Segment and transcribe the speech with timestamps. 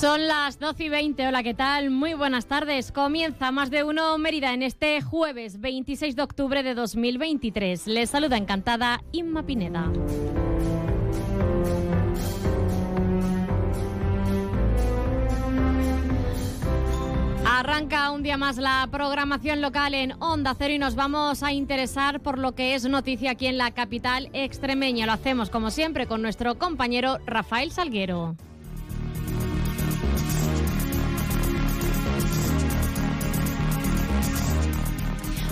[0.00, 1.26] Son las 12 y 20.
[1.26, 1.90] Hola, ¿qué tal?
[1.90, 2.92] Muy buenas tardes.
[2.92, 7.88] Comienza más de uno Mérida en este jueves 26 de octubre de 2023.
[7.88, 9.90] Les saluda encantada Inma Pineda.
[17.44, 22.20] Arranca un día más la programación local en Onda Cero y nos vamos a interesar
[22.20, 25.06] por lo que es noticia aquí en la capital extremeña.
[25.06, 28.36] Lo hacemos como siempre con nuestro compañero Rafael Salguero.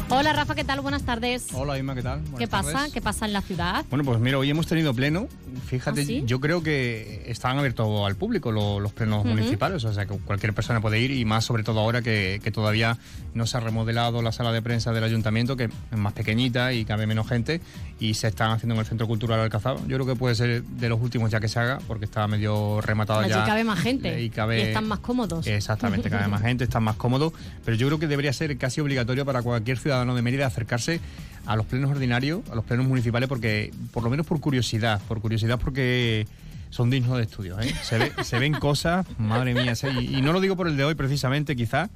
[0.09, 0.80] Hola Rafa, ¿qué tal?
[0.80, 1.48] Buenas tardes.
[1.52, 2.20] Hola Inma, ¿qué tal?
[2.20, 2.73] Buenas ¿Qué pasa?
[2.73, 2.93] tardes.
[2.93, 3.85] ¿Qué pasa en la ciudad?
[3.90, 5.26] Bueno, pues mira, hoy hemos tenido pleno.
[5.67, 6.23] Fíjate, ¿Ah, sí?
[6.27, 10.53] yo creo que están abiertos al público lo- los plenos municipales, o sea que cualquier
[10.55, 12.97] persona puede ir y más sobre todo ahora que, que todavía
[13.35, 16.85] no se ha remodelado la sala de prensa del ayuntamiento, que es más pequeñita y
[16.85, 17.61] cabe menos gente,
[17.99, 19.81] y se están haciendo en el Centro Cultural Alcazaba.
[19.89, 22.81] Yo creo que puede ser de los últimos ya que se haga, porque está medio
[22.81, 23.45] rematada Allí ya.
[23.45, 25.47] cabe más gente Y, cabe- y están más cómodos.
[25.47, 27.33] Exactamente, cabe más gente, están más cómodos,
[27.65, 31.01] pero yo creo que debería ser casi obligatorio para cualquier ciudadano de Mérida acercarse
[31.47, 35.21] a los plenos ordinarios, a los plenos municipales, porque por lo menos por curiosidad, por
[35.21, 36.27] curiosidad porque
[36.77, 37.59] son dignos de estudio.
[37.60, 37.73] ¿eh?
[37.82, 40.77] Se, ve- se ven cosas, madre mía, se- y, y no lo digo por el
[40.77, 41.88] de hoy precisamente, quizás,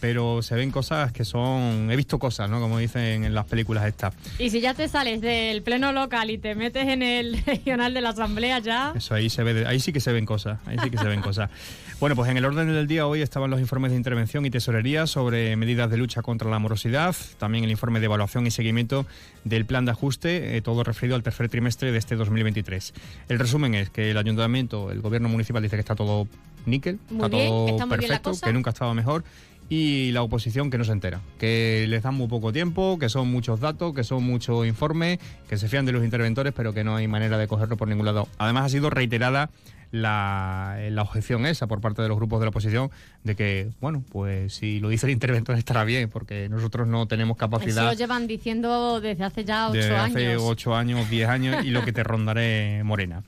[0.00, 2.60] pero se ven cosas que son, he visto cosas, ¿no?
[2.60, 4.14] Como dicen en las películas estas.
[4.38, 8.00] Y si ya te sales del pleno local y te metes en el regional de
[8.00, 8.92] la asamblea ya...
[8.96, 11.20] Eso ahí se ve, ahí sí que se ven cosas, ahí sí que se ven
[11.20, 11.48] cosas.
[12.00, 15.06] Bueno, pues en el orden del día hoy estaban los informes de intervención y tesorería
[15.06, 19.06] sobre medidas de lucha contra la morosidad, también el informe de evaluación y seguimiento
[19.44, 22.92] del plan de ajuste, eh, todo referido al tercer trimestre de este 2023.
[23.28, 26.26] El resumen es que el ayuntamiento, el gobierno municipal dice que está todo
[26.66, 29.24] níquel, Muy está bien, todo está perfecto, que nunca ha estado mejor.
[29.70, 33.30] Y la oposición que no se entera, que les dan muy poco tiempo, que son
[33.30, 35.18] muchos datos, que son muchos informes,
[35.48, 38.04] que se fían de los interventores, pero que no hay manera de cogerlo por ningún
[38.04, 38.28] lado.
[38.36, 39.48] Además, ha sido reiterada
[39.94, 42.90] la, la objeción esa por parte de los grupos de la oposición
[43.22, 47.36] de que, bueno, pues si lo dice el interventor estará bien, porque nosotros no tenemos
[47.36, 50.42] Eso capacidad lo llevan diciendo desde hace ya ocho de hace años.
[50.44, 53.22] 8 años, 10 años y lo que te rondaré morena.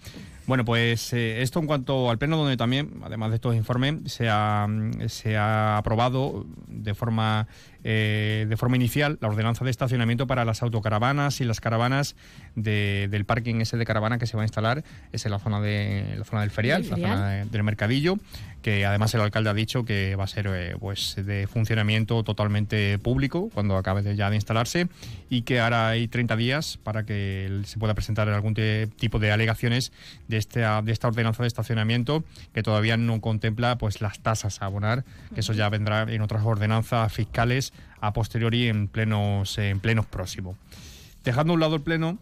[0.46, 4.28] Bueno, pues eh, esto en cuanto al pleno, donde también, además de estos informes, se
[4.30, 7.48] ha, mm, se ha aprobado de forma,
[7.82, 12.14] eh, de forma inicial la ordenanza de estacionamiento para las autocaravanas y las caravanas
[12.54, 15.60] de- del parking ese de caravana que se va a instalar, es en la zona,
[15.60, 17.10] de, la zona del ferial, la ferial.
[17.16, 18.16] zona de- del mercadillo,
[18.66, 22.98] que además el alcalde ha dicho que va a ser eh, pues de funcionamiento totalmente
[22.98, 24.88] público cuando acabe de, ya de instalarse
[25.30, 29.92] y que ahora hay 30 días para que se pueda presentar algún tipo de alegaciones
[30.26, 32.24] de esta, de esta ordenanza de estacionamiento
[32.54, 36.44] que todavía no contempla pues las tasas a abonar, que eso ya vendrá en otras
[36.44, 40.56] ordenanzas fiscales a posteriori en plenos, en plenos próximos.
[41.22, 42.18] Dejando a un lado el pleno,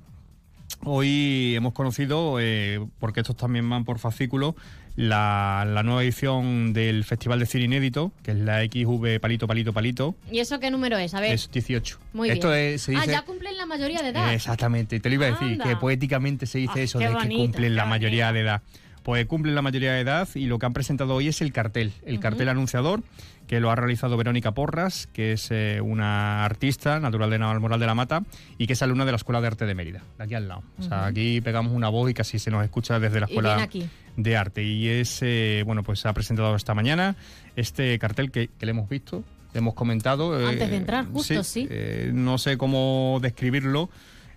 [0.83, 4.55] Hoy hemos conocido, eh, porque estos también van por fascículo,
[4.97, 9.73] la, la nueva edición del Festival de Cine Inédito, que es la XV Palito Palito
[9.73, 11.15] Palito, ¿Y eso qué número es?
[11.15, 11.33] A ver.
[11.33, 11.99] es 18.
[12.13, 12.61] Muy Esto bien.
[12.75, 14.33] es- se Ah, dice, ya cumplen la mayoría de edad.
[14.33, 15.65] Exactamente, te lo iba a decir, Anda.
[15.65, 17.91] que poéticamente se dice Ah, eso de que cumplen la bonito.
[17.91, 18.63] mayoría de edad.
[19.03, 21.93] Pues cumplen la mayoría de edad y lo que han presentado hoy es el cartel,
[22.07, 23.03] el cartel anunciador
[23.47, 27.85] que lo ha realizado Verónica Porras, que es eh, una artista natural de Navalmoral de
[27.85, 28.23] la Mata
[28.57, 30.63] y que es alumna de la Escuela de Arte de Mérida, de aquí al lado.
[30.79, 33.49] O sea, aquí pegamos una voz y casi se nos escucha desde la Y Escuela
[33.57, 33.87] viene aquí.
[34.17, 34.63] De Arte.
[34.63, 37.17] Y es, eh, bueno, pues se ha presentado esta mañana
[37.57, 40.41] este cartel que, que le hemos visto, le hemos comentado.
[40.41, 41.67] eh, Antes de entrar, justo, sí.
[41.71, 43.91] eh, no sé cómo describirlo.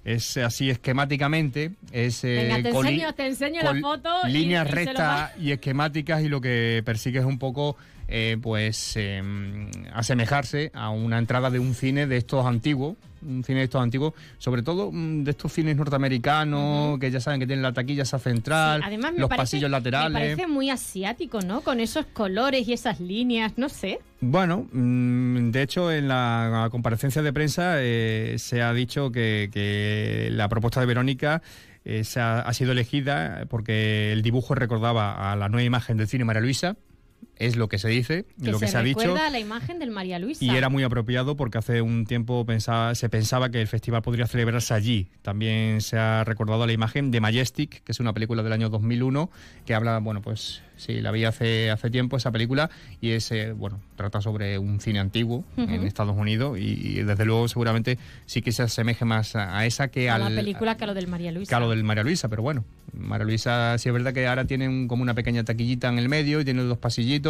[0.05, 5.51] Es así esquemáticamente, es Venga, te enseño, te enseño la foto líneas y rectas y
[5.51, 7.75] esquemáticas y lo que persigue es un poco
[8.07, 9.21] eh, pues eh,
[9.93, 14.13] asemejarse a una entrada de un cine de estos antiguos, un cine de estos antiguos,
[14.37, 18.19] sobre todo mm, de estos cines norteamericanos que ya saben que tienen la taquilla esa
[18.19, 20.13] central, Sí, además me los parece, pasillos Me laterales.
[20.13, 21.61] parece muy asiático, ¿no?
[21.61, 23.99] Con esos colores y esas líneas, no sé.
[24.21, 30.29] Bueno, mm, de hecho, en la comparecencia de prensa eh, se ha dicho que, que
[30.31, 31.41] la propuesta de Verónica
[31.85, 36.41] eh, ha sido elegida porque el dibujo recordaba a la nueva imagen del cine María
[36.41, 36.75] Luisa.
[37.39, 38.99] Es lo que se dice, que lo que se, ha dicho.
[38.99, 40.43] recuerda la imagen del María Luisa.
[40.43, 44.27] Y era muy apropiado porque hace un tiempo pensaba, se pensaba que el festival podría
[44.27, 45.07] celebrarse allí.
[45.21, 49.29] También se ha recordado la imagen de Majestic, que es una película del año 2001
[49.65, 52.69] que habla, bueno, pues sí, la vi hace, hace tiempo esa película
[53.01, 57.47] y es, eh, bueno, trata sobre un cine antiguo en Estados Unidos y, desde luego
[57.47, 60.93] seguramente sí que se asemeje más a, esa que a la película que a lo
[60.93, 61.49] del María Luisa.
[61.49, 62.63] Que a lo del María Luisa, pero bueno,
[62.93, 66.39] María Luisa sí es verdad que ahora tiene como una pequeña taquillita en el medio
[66.39, 67.26] y tiene dos pasillitos,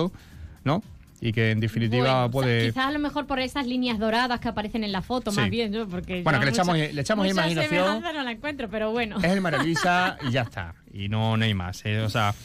[0.63, 0.81] ¿no?
[1.19, 2.67] y que en definitiva puede...
[2.67, 5.73] quizás a lo mejor por esas líneas doradas que aparecen en la foto, más bien,
[5.73, 6.21] yo, porque...
[6.21, 8.01] Bueno, que le echamos, le echamos imaginación.
[8.01, 9.17] no la encuentro, pero bueno.
[9.17, 11.83] Es el María Luisa y ya está, y no, no hay más.
[11.85, 11.99] ¿eh?
[12.01, 12.35] O sea,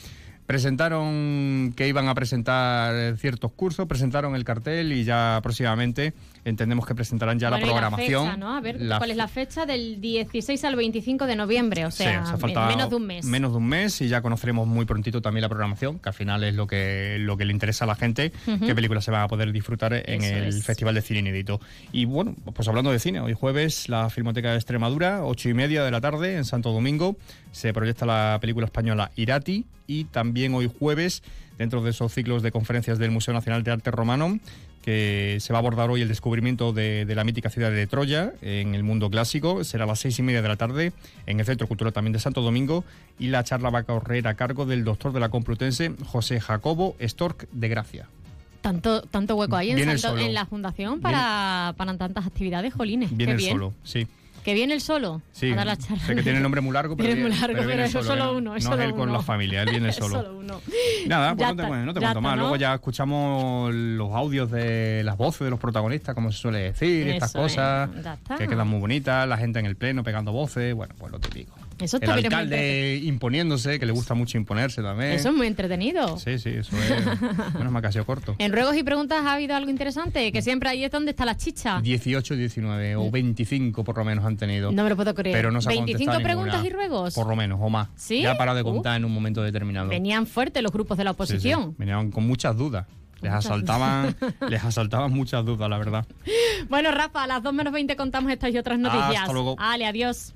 [0.46, 6.94] presentaron que iban a presentar ciertos cursos, presentaron el cartel y ya próximamente entendemos que
[6.94, 8.24] presentarán ya la programación.
[8.24, 8.56] La fecha, ¿no?
[8.56, 9.66] A ver, ¿cuál es la fecha?
[9.66, 13.24] Del 16 al 25 de noviembre, o sea, menos de un mes.
[13.24, 16.42] Menos de un mes y ya conoceremos muy prontito también la programación, que al final
[16.44, 19.28] es lo que, lo que le interesa a la gente, qué películas se van a
[19.28, 21.60] poder disfrutar en el Festival de Cine Inédito.
[21.92, 25.84] Y bueno, pues hablando de cine, hoy jueves la Filmoteca de Extremadura, ocho y media
[25.84, 27.16] de la tarde en Santo Domingo,
[27.52, 31.22] se proyecta la película española Irati y también hoy jueves,
[31.58, 34.38] dentro de esos ciclos de conferencias del Museo Nacional de Arte Romano,
[34.82, 38.74] que se va a abordar hoy el descubrimiento de, la mítica ciudad de Troya en
[38.74, 39.62] el mundo clásico.
[39.64, 40.92] Será a las seis y media de la tarde
[41.26, 42.84] en el Centro Cultural también de Santo Domingo
[43.18, 46.96] y la charla va a correr a cargo del doctor de la Complutense, José Jacobo
[47.00, 48.08] Stork de Gracia.
[48.60, 53.16] Tanto, tanto hueco ahí en, en, la fundación para, para tantas actividades, jolines.
[53.16, 54.06] Viene el solo, sí.
[54.44, 55.22] ¿Que viene él solo?
[55.32, 56.04] Sí, a dar la charla.
[56.04, 58.56] Sé que tiene el nombre muy largo, pero, viene, muy largo, pero, eso solo, uno.
[58.56, 60.22] Es no solo es él con la familia, él viene solo.
[60.22, 60.60] solo uno.
[61.06, 62.38] Nada, pues no te, no te cuento más.
[62.38, 67.08] Luego ya escuchamos los audios de las voces de los protagonistas, como se suele decir,
[67.08, 67.90] estas cosas,
[68.38, 71.61] que quedan muy bonitas, la gente en el pleno pegando voces, bueno, pues lo típico.
[71.82, 75.12] Eso el alcalde imponiéndose, que le gusta mucho imponerse también.
[75.12, 76.18] Eso es muy entretenido.
[76.18, 77.54] Sí, sí, eso es.
[77.54, 78.34] menos que ha corto.
[78.38, 81.36] En ruegos y preguntas ha habido algo interesante, que siempre ahí es donde está la
[81.36, 81.80] chicha.
[81.82, 84.72] 18, 19 o 25 por lo menos han tenido.
[84.72, 85.36] No me lo puedo creer.
[85.36, 87.14] Pero no se ha 25 preguntas y ruegos.
[87.14, 87.88] Por lo menos, o más.
[87.96, 88.22] ¿Sí?
[88.22, 89.88] Ya ha parado de contar en un momento determinado.
[89.88, 91.74] Venían fuertes los grupos de la oposición.
[91.78, 92.86] Venían con muchas dudas.
[93.20, 94.16] Les asaltaban,
[94.48, 96.04] les asaltaban muchas dudas, la verdad.
[96.68, 99.22] Bueno, Rafa, a las 2 menos 20 contamos estas y otras noticias.
[99.22, 99.54] Hasta luego.
[99.58, 100.34] Ale, adiós.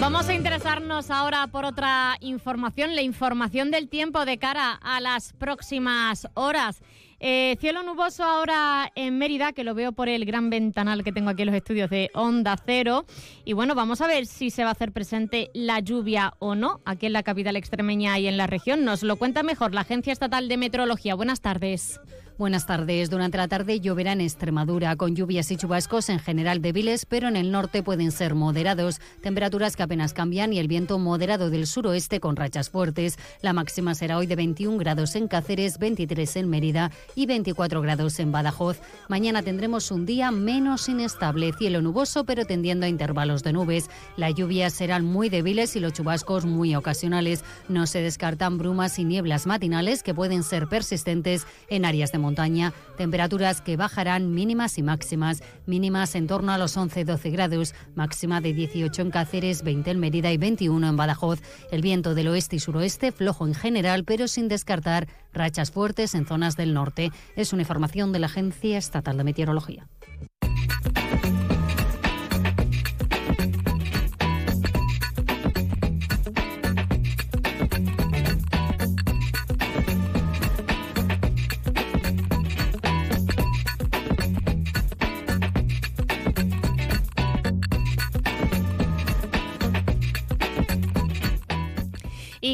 [0.00, 5.32] Vamos a interesarnos ahora por otra información, la información del tiempo de cara a las
[5.32, 6.82] próximas horas.
[7.20, 11.30] Eh, cielo nuboso ahora en Mérida, que lo veo por el gran ventanal que tengo
[11.30, 13.06] aquí en los estudios de Onda Cero.
[13.46, 16.80] Y bueno, vamos a ver si se va a hacer presente la lluvia o no
[16.84, 18.84] aquí en la capital extremeña y en la región.
[18.84, 21.14] Nos lo cuenta mejor la Agencia Estatal de Meteorología.
[21.14, 21.98] Buenas tardes.
[22.36, 23.10] Buenas tardes.
[23.10, 27.36] Durante la tarde lloverá en Extremadura, con lluvias y chubascos en general débiles, pero en
[27.36, 29.00] el norte pueden ser moderados.
[29.22, 33.20] Temperaturas que apenas cambian y el viento moderado del suroeste con rachas fuertes.
[33.40, 38.18] La máxima será hoy de 21 grados en Cáceres, 23 en Mérida y 24 grados
[38.18, 38.80] en Badajoz.
[39.08, 43.90] Mañana tendremos un día menos inestable, cielo nuboso, pero tendiendo a intervalos de nubes.
[44.16, 47.44] Las lluvias serán muy débiles y los chubascos muy ocasionales.
[47.68, 52.72] No se descartan brumas y nieblas matinales que pueden ser persistentes en áreas de montaña,
[52.96, 58.52] temperaturas que bajarán mínimas y máximas, mínimas en torno a los 11-12 grados, máxima de
[58.52, 61.40] 18 en Cáceres, 20 en Mérida y 21 en Badajoz.
[61.70, 66.26] El viento del oeste y suroeste flojo en general, pero sin descartar rachas fuertes en
[66.26, 67.12] zonas del norte.
[67.36, 69.86] Es una información de la Agencia Estatal de Meteorología.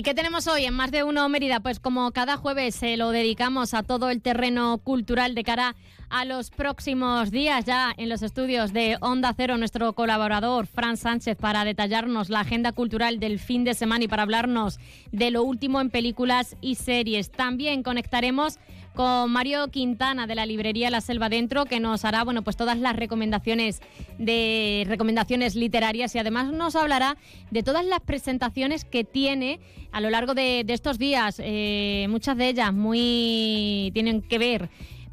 [0.01, 1.61] ¿Y qué tenemos hoy en Más de Uno Mérida?
[1.61, 5.77] Pues como cada jueves se lo dedicamos a todo el terreno cultural de cara
[6.09, 11.37] a los próximos días ya en los estudios de Onda Cero, nuestro colaborador Fran Sánchez
[11.37, 14.81] para detallarnos la agenda cultural del fin de semana y para hablarnos
[15.13, 17.31] de lo último en películas y series.
[17.31, 18.59] También conectaremos
[18.95, 22.79] con Mario Quintana de la librería La Selva Dentro, que nos hará bueno, pues todas
[22.79, 23.81] las recomendaciones
[24.19, 27.17] de recomendaciones literarias y además nos hablará
[27.51, 29.61] de todas las presentaciones que tiene
[29.93, 31.41] a lo largo de, estos días.
[31.43, 34.71] Eh, muchas de ellas muy tienen que ver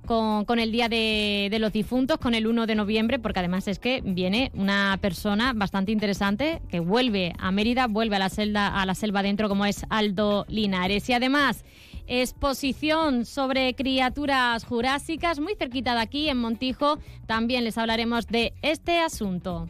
[0.07, 3.77] con, con el Día de, los Difuntos, con el 1 de noviembre, porque además es
[3.77, 8.85] que viene una persona bastante interesante que vuelve a Mérida, vuelve a la selva, a
[8.87, 11.07] la selva dentro, como es Aldo Linares.
[11.09, 11.63] Y además,
[12.07, 16.99] exposición sobre criaturas jurásicas, muy cerquita de aquí, en Montijo.
[17.25, 19.69] También les hablaremos de este asunto.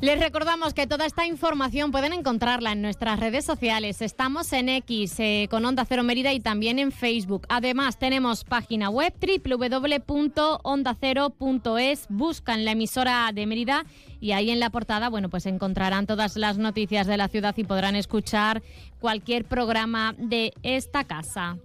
[0.00, 4.02] Les recordamos que toda esta información pueden encontrarla en nuestras redes sociales.
[4.02, 7.46] Estamos en X eh, con Onda Cero Mérida y también en Facebook.
[7.48, 12.06] Además, tenemos página web www.ondacero.es.
[12.08, 13.86] Buscan la emisora de Mérida
[14.26, 17.62] y ahí en la portada, bueno, pues encontrarán todas las noticias de la ciudad y
[17.62, 18.60] podrán escuchar
[18.98, 21.58] cualquier programa de esta casa.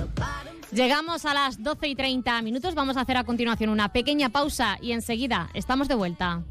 [0.00, 0.76] 'em.
[0.76, 2.74] Llegamos a las 12 y 30 minutos.
[2.74, 6.42] Vamos a hacer a continuación una pequeña pausa y enseguida estamos de vuelta.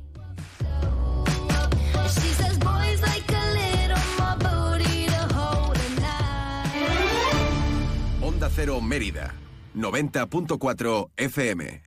[8.21, 9.33] Onda Cero Mérida.
[9.79, 11.83] 90.4 FM.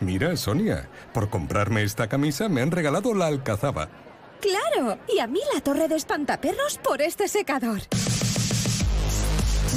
[0.00, 3.88] Mira, Sonia, por comprarme esta camisa me han regalado la alcazaba.
[4.40, 4.98] ¡Claro!
[5.14, 7.80] Y a mí la torre de espantaperros por este secador.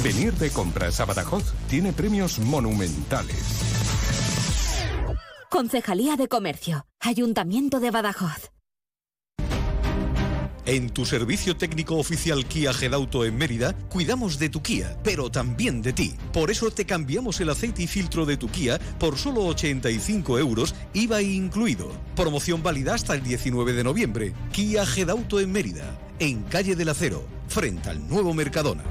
[0.02, 3.64] Venir de compras a Badajoz tiene premios monumentales.
[5.50, 6.86] Concejalía de Comercio.
[7.00, 8.53] Ayuntamiento de Badajoz.
[10.66, 15.82] En tu servicio técnico oficial Kia Gedauto en Mérida, cuidamos de tu Kia, pero también
[15.82, 16.14] de ti.
[16.32, 20.74] Por eso te cambiamos el aceite y filtro de tu Kia por solo 85 euros,
[20.94, 21.92] IVA incluido.
[22.16, 24.32] Promoción válida hasta el 19 de noviembre.
[24.52, 28.84] Kia Gedauto en Mérida, en Calle del Acero, frente al nuevo Mercadona.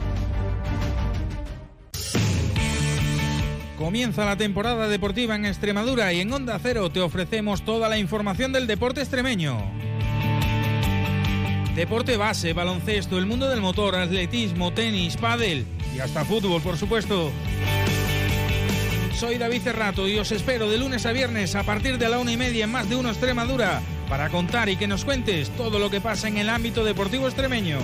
[3.80, 8.53] Comienza la temporada deportiva en Extremadura y en Onda Cero te ofrecemos toda la información
[8.53, 9.92] del deporte extremeño.
[11.75, 15.65] Deporte base, baloncesto, el mundo del motor, atletismo, tenis, pádel
[15.96, 17.32] y hasta fútbol, por supuesto.
[19.15, 22.32] Soy David Cerrato y os espero de lunes a viernes a partir de la una
[22.32, 25.89] y media en más de uno Extremadura para contar y que nos cuentes todo lo
[25.89, 27.80] que pasa en el ámbito deportivo extremeño.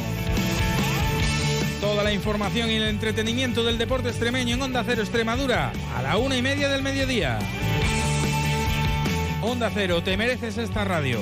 [1.82, 6.18] Toda la información y el entretenimiento del deporte extremeño en Onda Cero Extremadura a la
[6.18, 7.40] una y media del mediodía.
[9.42, 11.22] Onda Cero, te mereces esta radio.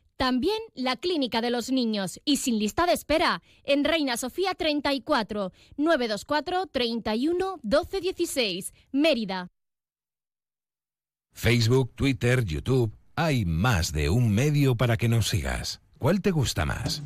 [0.21, 2.21] También la Clínica de los Niños.
[2.25, 3.41] Y sin lista de espera.
[3.63, 8.71] En Reina Sofía 34, 924 31 12 16.
[8.91, 9.47] Mérida.
[11.33, 12.95] Facebook, Twitter, YouTube.
[13.15, 15.81] Hay más de un medio para que nos sigas.
[15.97, 17.01] ¿Cuál te gusta más?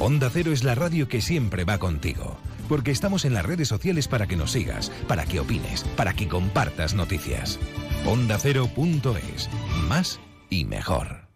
[0.00, 2.36] Onda Cero es la radio que siempre va contigo.
[2.68, 6.26] Porque estamos en las redes sociales para que nos sigas, para que opines, para que
[6.26, 7.60] compartas noticias.
[8.06, 9.48] OndaCero.es.
[9.88, 10.18] Más
[10.50, 11.27] y mejor.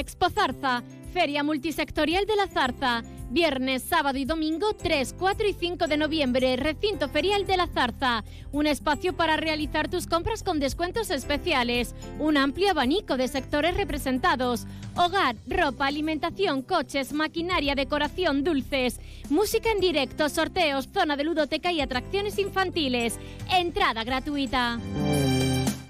[0.00, 0.82] Expo Zarza,
[1.12, 3.02] Feria Multisectorial de la Zarza.
[3.28, 8.24] Viernes, sábado y domingo 3, 4 y 5 de noviembre, Recinto Ferial de la Zarza.
[8.50, 11.94] Un espacio para realizar tus compras con descuentos especiales.
[12.18, 14.66] Un amplio abanico de sectores representados.
[14.96, 19.00] Hogar, ropa, alimentación, coches, maquinaria, decoración, dulces.
[19.28, 23.18] Música en directo, sorteos, zona de ludoteca y atracciones infantiles.
[23.50, 24.80] Entrada gratuita.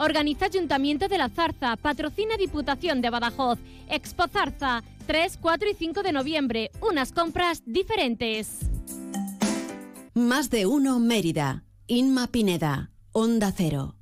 [0.01, 3.59] Organiza Ayuntamiento de la Zarza, patrocina Diputación de Badajoz,
[3.91, 8.61] Expo Zarza, 3, 4 y 5 de noviembre, unas compras diferentes.
[10.15, 11.65] Más de uno Mérida.
[11.87, 12.91] Inma Pineda.
[13.13, 14.00] Onda Cero.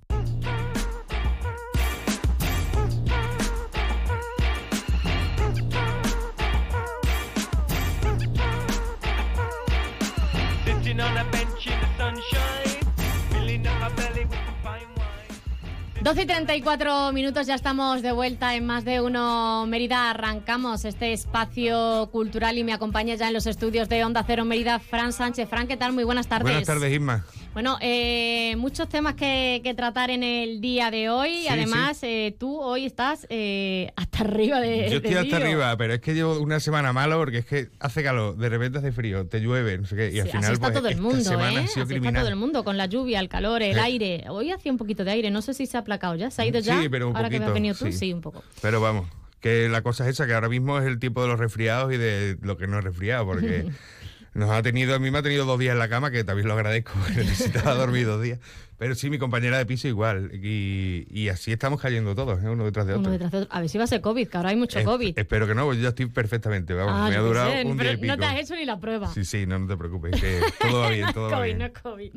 [16.00, 20.10] 12 y 34 minutos, ya estamos de vuelta en más de uno Mérida.
[20.10, 24.78] Arrancamos este espacio cultural y me acompaña ya en los estudios de Onda Cero Mérida,
[24.78, 25.48] Fran Sánchez.
[25.48, 25.92] Fran, ¿qué tal?
[25.92, 26.44] Muy buenas tardes.
[26.44, 27.24] Buenas tardes, Isma.
[27.58, 31.40] Bueno, eh, muchos temas que, que tratar en el día de hoy.
[31.42, 34.88] Sí, Además, eh, tú hoy estás eh, hasta arriba de.
[34.88, 37.70] Yo estoy de hasta arriba, pero es que llevo una semana malo porque es que
[37.80, 40.44] hace calor, de repente hace frío, te llueve, no sé qué, y al Sí, final
[40.44, 41.64] así está pues, todo el mundo, semana ¿eh?
[41.64, 44.26] Así está todo el mundo, con la lluvia, el calor, el aire.
[44.28, 46.30] Hoy hacía un poquito de aire, no sé si se ha aplacado ya.
[46.30, 46.80] ¿Se ha ido ya?
[46.80, 48.12] Sí, pero un Ahora que me has poquito, venido tú, sí.
[48.12, 48.44] un poco.
[48.62, 49.08] Pero vamos,
[49.40, 51.96] que la cosa es esa, que ahora mismo es el tiempo de los resfriados y
[51.96, 53.66] de lo que no es resfriado, porque
[54.34, 56.48] nos ha tenido, a mí me ha tenido dos días en la cama, que también
[56.48, 58.38] lo agradezco, necesitaba dormir dos días.
[58.78, 62.48] Pero sí, mi compañera de piso igual, y, y así estamos cayendo todos, ¿eh?
[62.48, 63.00] uno detrás de otro.
[63.02, 63.48] Uno detrás de otro.
[63.52, 65.18] A ver si va a ser COVID, que ahora hay mucho Es- COVID.
[65.18, 67.92] Espero que no, pues yo estoy perfectamente, vamos, Ah, me ha durado sé, un día
[67.94, 68.06] y pico.
[68.14, 69.12] No te has hecho ni la prueba.
[69.12, 71.58] Sí, sí, no, no te preocupes, que todo va bien, no todo va COVID, bien.
[71.58, 72.10] no es COVID.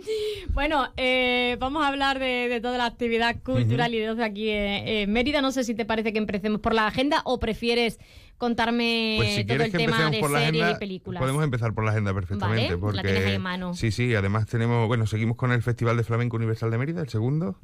[0.54, 4.88] Bueno, eh, vamos a hablar de, de toda la actividad cultural y de aquí en,
[4.88, 5.42] en Mérida.
[5.42, 7.98] No sé si te parece que empecemos por la agenda o prefieres
[8.42, 11.22] contarme Pues si todo quieres el que tema de por la series agenda, y películas.
[11.22, 12.70] podemos empezar por la agenda perfectamente.
[12.70, 13.76] Vale, porque, la tienes ahí en mano.
[13.76, 17.10] Sí, sí, además tenemos, bueno, seguimos con el Festival de Flamenco Universal de Mérida, el
[17.10, 17.60] segundo.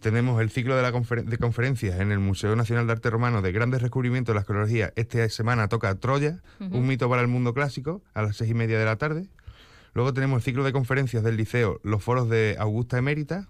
[0.00, 3.50] Tenemos el ciclo de, la de conferencias en el Museo Nacional de Arte Romano de
[3.50, 4.92] grandes descubrimientos de la arqueología.
[4.94, 8.78] Esta semana toca Troya, un mito para el mundo clásico, a las seis y media
[8.78, 9.28] de la tarde.
[9.94, 13.48] Luego tenemos el ciclo de conferencias del liceo, los foros de Augusta Emérita.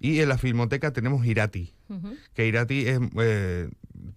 [0.00, 1.74] Y en la Filmoteca tenemos Irati,
[2.34, 3.00] que Irati es...
[3.20, 3.68] eh,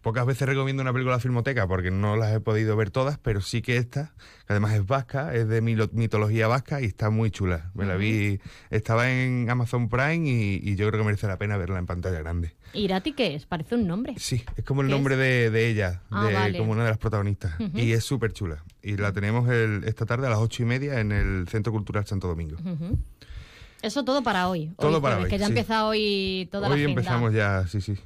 [0.01, 3.17] pocas veces recomiendo una película de la Filmoteca porque no las he podido ver todas,
[3.19, 4.13] pero sí que esta,
[4.47, 7.71] que además es vasca, es de mitología vasca y está muy chula.
[7.73, 11.57] Me la vi, estaba en Amazon Prime y, y yo creo que merece la pena
[11.57, 12.55] verla en pantalla grande.
[12.73, 13.45] ¿Irati qué es?
[13.45, 14.13] Parece un nombre.
[14.17, 16.57] Sí, es como el ¿Qué nombre de, de ella, Ah, de, vale.
[16.57, 17.53] como una de las protagonistas.
[17.75, 18.63] Y es súper chula.
[18.81, 22.05] Y la tenemos el- esta tarde a las ocho y media en el Centro Cultural
[22.05, 22.57] Santo Domingo.
[23.81, 24.73] Eso todo para hoy.
[24.77, 25.51] Todo hoy para jueves, hoy, Que ya sí.
[25.51, 27.97] empieza hoy toda la Hoy empezamos ya, sí, sí.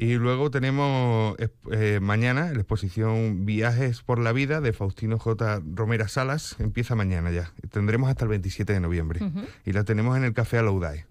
[0.00, 1.34] Y luego tenemos
[1.72, 5.60] eh, mañana la exposición Viajes por la Vida de Faustino J.
[5.74, 6.54] Romera Salas.
[6.60, 7.52] Empieza mañana ya.
[7.72, 9.20] Tendremos hasta el 27 de noviembre.
[9.66, 11.04] Y la tenemos en el Café Alaudae.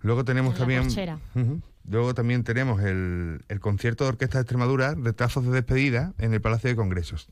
[0.00, 1.62] Luego tenemos En también...
[1.90, 6.40] Luego también tenemos el, el concierto de Orquesta de Extremadura, Retrazos de Despedida, en el
[6.42, 7.28] Palacio de Congresos,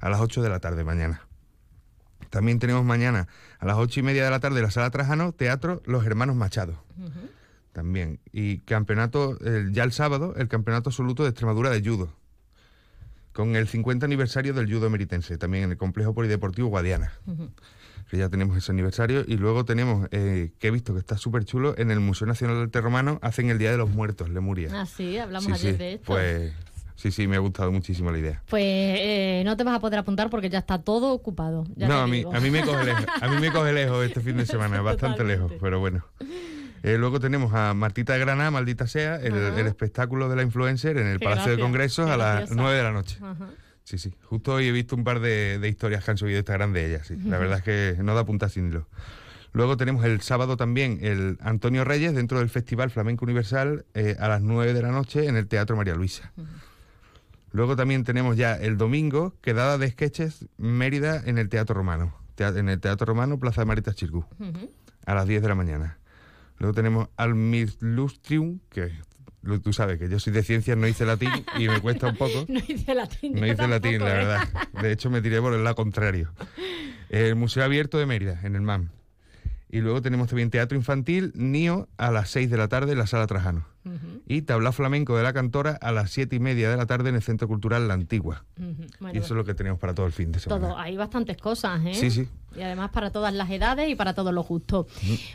[0.00, 1.20] a las 8 de la tarde mañana.
[2.34, 3.28] También tenemos mañana
[3.60, 6.34] a las ocho y media de la tarde en la Sala Trajano, Teatro Los Hermanos
[6.34, 6.82] Machado.
[7.72, 8.18] También.
[8.32, 9.38] Y campeonato,
[9.70, 12.12] ya el sábado, el Campeonato Absoluto de Extremadura de Judo.
[13.32, 17.12] Con el 50 aniversario del judo meritense, también en el Complejo Polideportivo Guadiana.
[18.10, 19.22] Que ya tenemos ese aniversario.
[19.28, 22.56] Y luego tenemos, eh, que he visto que está súper chulo, en el Museo Nacional
[22.56, 24.70] del Arte Romano hacen el Día de los Muertos, Lemuria.
[24.72, 26.06] Ah, sí, hablamos Sí, ayer sí, de esto.
[26.06, 26.52] Pues
[26.96, 28.42] sí, sí, me ha gustado muchísimo la idea.
[28.48, 31.64] Pues eh, no te vas a poder apuntar porque ya está todo ocupado.
[31.76, 34.20] ya no, a mí, a mí me coge lejos, a mí me coge lejos este
[34.20, 36.04] fin de semana, bastante lejos, pero bueno.
[36.82, 39.34] Eh, luego tenemos a Martita de Granada, maldita sea, el,
[39.66, 42.60] espectáculo de la influencer en el Qué Palacio de Congresos a las graciosa.
[42.60, 43.18] 9 de la noche.
[43.22, 43.48] Ajá.
[43.84, 44.14] Sí, sí.
[44.24, 47.04] Justo hoy he visto un par de, de historias que han subido Instagram de ella,
[47.04, 47.16] sí.
[47.24, 48.86] La verdad es que no da punta sin hilo.
[49.54, 54.26] Luego tenemos el sábado también el Antonio Reyes dentro del Festival Flamenco Universal eh, a
[54.26, 56.32] las 9 de la noche en el Teatro María Luisa.
[57.54, 62.12] Luego también tenemos ya el domingo quedada de sketches Mérida en el Teatro Romano.
[62.36, 64.24] En el Teatro Romano, Plaza de Maritas Chircú,
[65.06, 65.98] a las 10 de la mañana.
[66.58, 67.30] Luego tenemos al
[67.78, 68.90] Lustrium, que
[69.62, 72.44] tú sabes que yo soy de ciencias, no hice latín y me cuesta un poco.
[72.48, 73.34] No hice latín.
[73.38, 74.16] No hice latín, la ¿eh?
[74.16, 74.48] verdad.
[74.82, 76.32] De hecho, me tiré por el lado contrario.
[77.08, 78.90] El Museo Abierto de Mérida, en el MAM.
[79.74, 83.08] Y luego tenemos también Teatro Infantil, NIO, a las 6 de la tarde en la
[83.08, 83.66] Sala Trajano.
[84.26, 87.16] Y Tablao Flamenco de la Cantora a las 7 y media de la tarde en
[87.16, 88.44] el Centro Cultural La Antigua.
[88.56, 90.68] Bueno, y eso es lo que tenemos para todo el fin de semana.
[90.68, 91.92] todo, hay bastantes cosas, ¿eh?
[91.94, 92.28] Sí, sí.
[92.56, 94.86] Y además para todas las edades y para todos los gustos.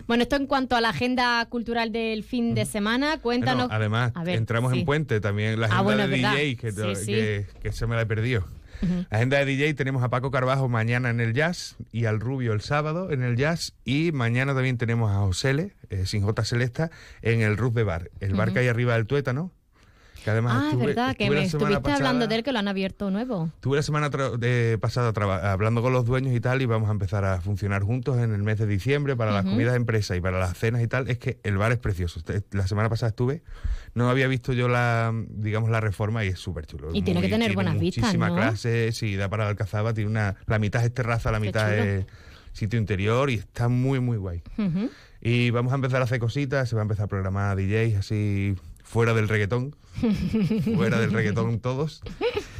[0.07, 3.67] Bueno, esto en cuanto a la agenda cultural del fin de semana, cuéntanos.
[3.67, 4.79] Bueno, además, ver, entramos sí.
[4.79, 6.37] en puente también, la Ah, agenda bueno, de es verdad.
[6.37, 7.11] DJ, que, Sí, sí.
[7.11, 8.45] que- que se me la he perdido.
[9.09, 12.61] Agenda de DJ tenemos a Paco Carbajo mañana en el jazz y al Rubio el
[12.61, 16.89] sábado en el jazz y mañana también tenemos a Josele, eh, sin J Celesta,
[17.21, 18.53] en el Ruz de Bar, el bar Ujú.
[18.55, 19.51] que hay arriba del tuétano.
[20.23, 22.35] Que además Ah, es estuve- verdad, que estuve me la semana estuviste hablando pasada- de
[22.35, 23.49] él que lo han abierto nuevo.
[23.55, 25.13] Estuve la semana de- pasada
[25.51, 28.43] hablando con los dueños y tal y vamos a empezar a funcionar juntos en el
[28.43, 29.51] mes de diciembre para las Ujú.
[29.53, 31.09] comidas de empresa y para las cenas y tal.
[31.09, 32.19] Es que el bar es precioso.
[32.19, 33.41] Este- La semana pasada estuve,
[33.93, 36.89] no había visto yo la, digamos, la reforma y es súper chulo.
[36.93, 38.35] Y tiene que tener buenas vistas, Muchísima ¿no?
[38.35, 41.69] clase, sí, da para la Alcazaba, tiene una, la mitad es terraza, la Qué mitad
[41.69, 41.83] chulo.
[41.83, 42.05] es
[42.51, 44.41] sitio interior y está muy, muy guay.
[44.57, 44.89] Ujú.
[45.21, 48.55] Y vamos a empezar a hacer cositas, se va a empezar a programar DJs así
[48.89, 49.75] fuera del reggaetón,
[50.75, 52.01] fuera del reggaetón todos.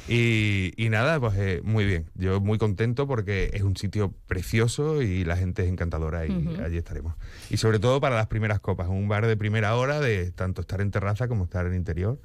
[0.07, 2.05] Y, y nada, pues eh, muy bien.
[2.13, 6.31] Yo muy contento porque es un sitio precioso y la gente es encantadora y
[6.63, 7.15] allí estaremos.
[7.49, 10.81] Y sobre todo para las primeras copas, un bar de primera hora de tanto estar
[10.81, 12.19] en terraza como estar en interior.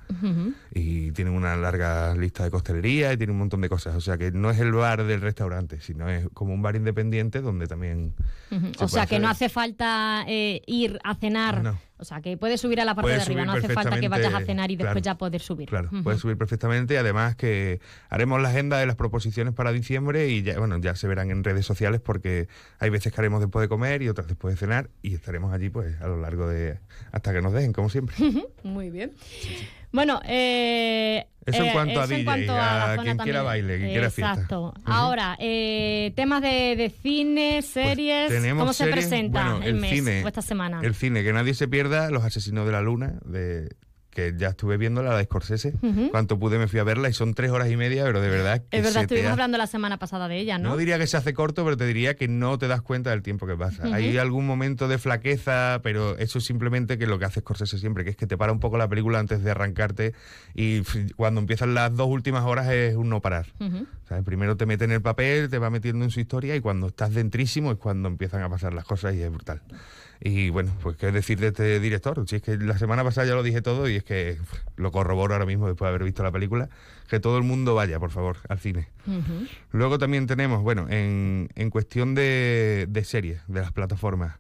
[0.75, 3.95] Y tienen una larga lista de costelería y tiene un montón de cosas.
[3.97, 7.41] O sea que no es el bar del restaurante, sino es como un bar independiente
[7.41, 8.15] donde también...
[8.51, 11.63] Se O sea que no hace falta eh, ir a cenar.
[11.63, 11.79] No.
[12.05, 14.11] O sea que puedes subir a la parte Puedes de arriba, no hace falta que
[14.11, 15.05] vayas a cenar y después claro.
[15.05, 15.71] ya poder subir.
[15.71, 20.29] Claro, puedes subir perfectamente y además que haremos la agenda de las proposiciones para diciembre
[20.29, 22.47] y ya, bueno, ya se verán en redes sociales porque
[22.79, 25.71] hay veces que haremos después de comer y otras después de cenar y estaremos allí
[25.71, 26.79] pues a lo largo de
[27.11, 28.15] hasta que nos dejen, como siempre.
[28.63, 29.13] Muy bien.
[29.95, 33.91] Bueno, eh, Eso en eh, cuanto a eso DJ, cuanto a quien quiera baile, quien
[33.91, 34.33] quiera fiesta.
[34.33, 34.75] Exacto.
[34.85, 39.81] Ahora, eh, temas de, de cine, series, Pues ¿cómo se series, presenta bueno, el, el
[39.81, 40.81] mes cine, o esta semana?
[40.83, 43.69] El cine, que nadie se pierda, Los Asesinos de la Luna, de
[44.15, 45.75] que ya estuve viendo la de Scorsese.
[45.83, 46.11] Ujú.
[46.11, 48.63] Cuanto pude me fui a verla y son tres horas y media, pero de verdad
[48.71, 50.71] que es verdad, estuvimos ha- hablando la semana pasada de ella, ¿no?
[50.71, 53.23] No diría que se hace corto, pero te diría que no te das cuenta del
[53.23, 53.85] tiempo que pasa.
[53.85, 53.95] Ujú.
[53.95, 58.05] Hay algún momento de flaqueza, pero eso es simplemente que lo que hace Scorsese siempre,
[58.05, 60.15] que es que te para un poco la película antes de arrancarte
[60.55, 60.83] y
[61.17, 63.47] cuando empiezan las dos últimas horas es un no parar.
[63.61, 63.87] Ujú.
[64.09, 64.25] ¿Sabes?
[64.25, 67.15] Primero te mete en el papel, te va metiendo en su historia y cuando estás
[67.15, 69.63] dentrísimo es cuando empiezan a pasar las cosas y es brutal.
[70.27, 72.27] Y bueno, pues qué decir de este director.
[72.27, 74.39] Si es que la semana pasada ya lo dije todo y es que
[74.77, 76.71] lo corroboro ahora mismo después de haber visto la película.
[77.11, 78.89] Que todo el mundo vaya, por favor, al cine.
[79.71, 84.39] Luego también tenemos, bueno, en, en cuestión de, de series, de las plataformas,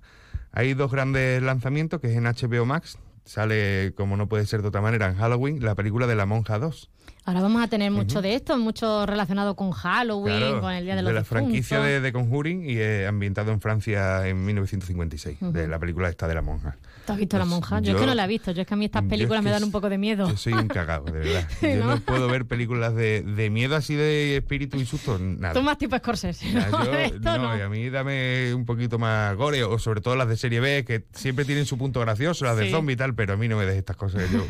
[0.53, 4.69] hay dos grandes lanzamientos, que es en HBO Max, sale, como no puede ser de
[4.69, 6.91] otra manera, en Halloween, la película de La Monja 2.
[7.27, 10.95] Ahora vamos a tener mucho de esto, mucho relacionado con Halloween, Claro, con el Día
[10.95, 11.45] de los la Difuntos.
[11.47, 15.71] franquicia de, de Conjuring y eh, ambientado en Francia en 1956, de Ujú.
[15.71, 16.77] la película esta de La Monja.
[17.07, 17.81] ¿Tú has visto La Pues Monja?
[17.81, 19.09] Yo, yo- es que no la he visto, yo es que a mí estas es
[19.09, 20.29] películas que me dan un poco de miedo.
[20.29, 21.49] Yo soy un cagado, de verdad.
[21.63, 21.95] Yo ¿No?
[21.95, 25.55] no puedo ver películas de, de miedo así de espíritu y susto, nada.
[25.55, 26.85] Tú más tipo Scorsese, ¿no?
[26.85, 27.57] yo- De esto no, no.
[27.57, 30.85] y a mí dame un poquito más gore, o sobre todo las de serie B,
[30.85, 33.57] que siempre tienen su punto gracioso, las de zombie y tal, pero a mí no
[33.57, 34.45] me des estas cosas, que yo,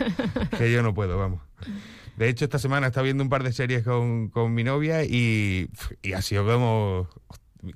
[0.59, 1.41] que yo no puedo, vamos.
[2.17, 5.69] De hecho, esta semana estado viendo un par de series con, con mi novia y,
[6.03, 7.09] y ha sido como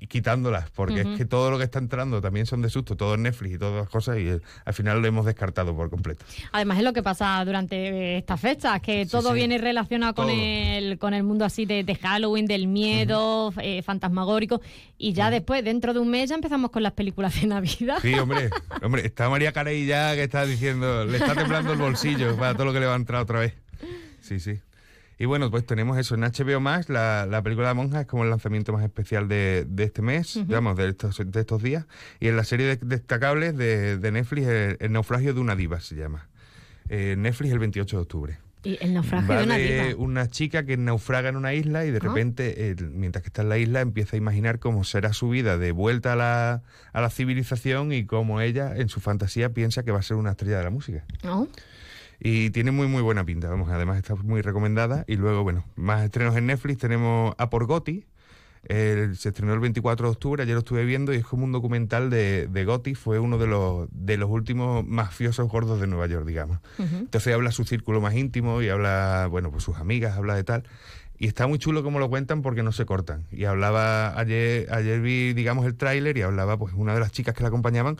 [0.07, 3.19] quitándolas, porque es que todo lo que está entrando también son de susto, todo es
[3.19, 6.25] Netflix y todas las cosas, y eh, al final lo hemos descartado por completo.
[6.51, 9.35] Además es lo que pasa durante eh, estas fechas, que todo sí.
[9.35, 14.61] viene relacionado con el, con el mundo así de, de Halloween, del miedo, eh, fantasmagórico,
[14.97, 17.97] y ya después, dentro de un mes, ya empezamos con las películas de Navidad.
[18.01, 18.49] Sí, hombre,
[18.83, 22.65] hombre, está María Carey ya que está diciendo, le está temblando el bolsillo para todo
[22.65, 23.55] lo que le va a entrar otra vez.
[24.29, 24.61] Sí, sí.
[25.17, 28.23] Y bueno, pues tenemos eso en HBO Max, la, la película de Monja es como
[28.23, 31.85] el lanzamiento más especial de, de este mes, digamos, de estos, de estos días.
[32.21, 35.81] Y en la serie de destacables de, de Netflix, el, El naufragio de una diva
[35.81, 36.29] se llama.
[36.87, 38.37] Eh, Netflix el 28 de octubre.
[38.63, 39.95] Y el naufragio Va de una de diva.
[40.01, 42.01] una chica que naufraga en una isla y de Ah.
[42.07, 45.57] repente, eh, mientras que está en la isla, empieza a imaginar cómo será su vida
[45.57, 46.61] de vuelta a la,
[46.93, 50.31] a la civilización y cómo ella, en su fantasía, piensa que va a ser una
[50.31, 51.03] estrella de la música.
[51.23, 51.49] ¿No?
[52.19, 55.05] Y tiene muy, muy buena pinta, vamos, además está muy recomendada.
[55.07, 58.05] Y luego, bueno, más estrenos en Netflix, tenemos A por Gotti.
[58.63, 61.53] El- se estrenó el 24 de octubre, ayer lo estuve viendo y es como un
[61.53, 66.07] documental de, de Gotti, fue uno de los, de los últimos mafiosos gordos de Nueva
[66.07, 66.59] York, digamos.
[66.77, 70.63] Entonces habla su círculo más íntimo y habla, bueno, pues sus amigas, habla de tal.
[71.17, 73.25] Y está muy chulo como lo cuentan porque no se cortan.
[73.31, 77.33] Y hablaba, ayer, ayer vi, digamos, el tráiler y hablaba, pues, una de las chicas
[77.35, 77.97] que la acompañaban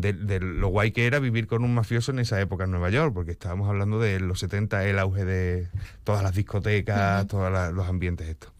[0.00, 2.90] de, de lo guay que era vivir con un mafioso en esa época en Nueva
[2.90, 5.68] York, porque estábamos hablando de los 70, el auge de
[6.04, 8.52] todas las discotecas, todos los ambientes estos.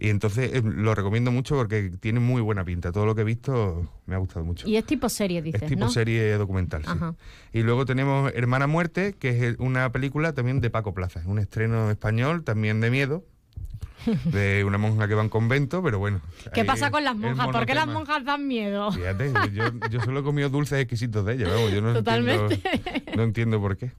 [0.00, 2.92] Y entonces eh, lo recomiendo mucho porque tiene muy buena pinta.
[2.92, 4.68] Todo lo que he visto me ha gustado mucho.
[4.68, 5.90] Y es tipo serie, dices, Es tipo ¿no?
[5.90, 6.90] serie documental, sí.
[7.52, 11.18] Y luego tenemos Hermana Muerte, que es una película también de Paco Plaza.
[11.18, 13.24] Es un estreno español, también de miedo,
[14.24, 16.20] de una monja que va a un convento, pero bueno.
[16.52, 17.48] ¿Qué pasa con las monjas?
[17.48, 18.92] ¿Por qué las monjas dan miedo?
[18.92, 22.54] Fíjate, yo, yo solo he comido dulces exquisitos de ellas, vamos, yo no Totalmente.
[22.54, 23.92] entiendo, no entiendo por qué.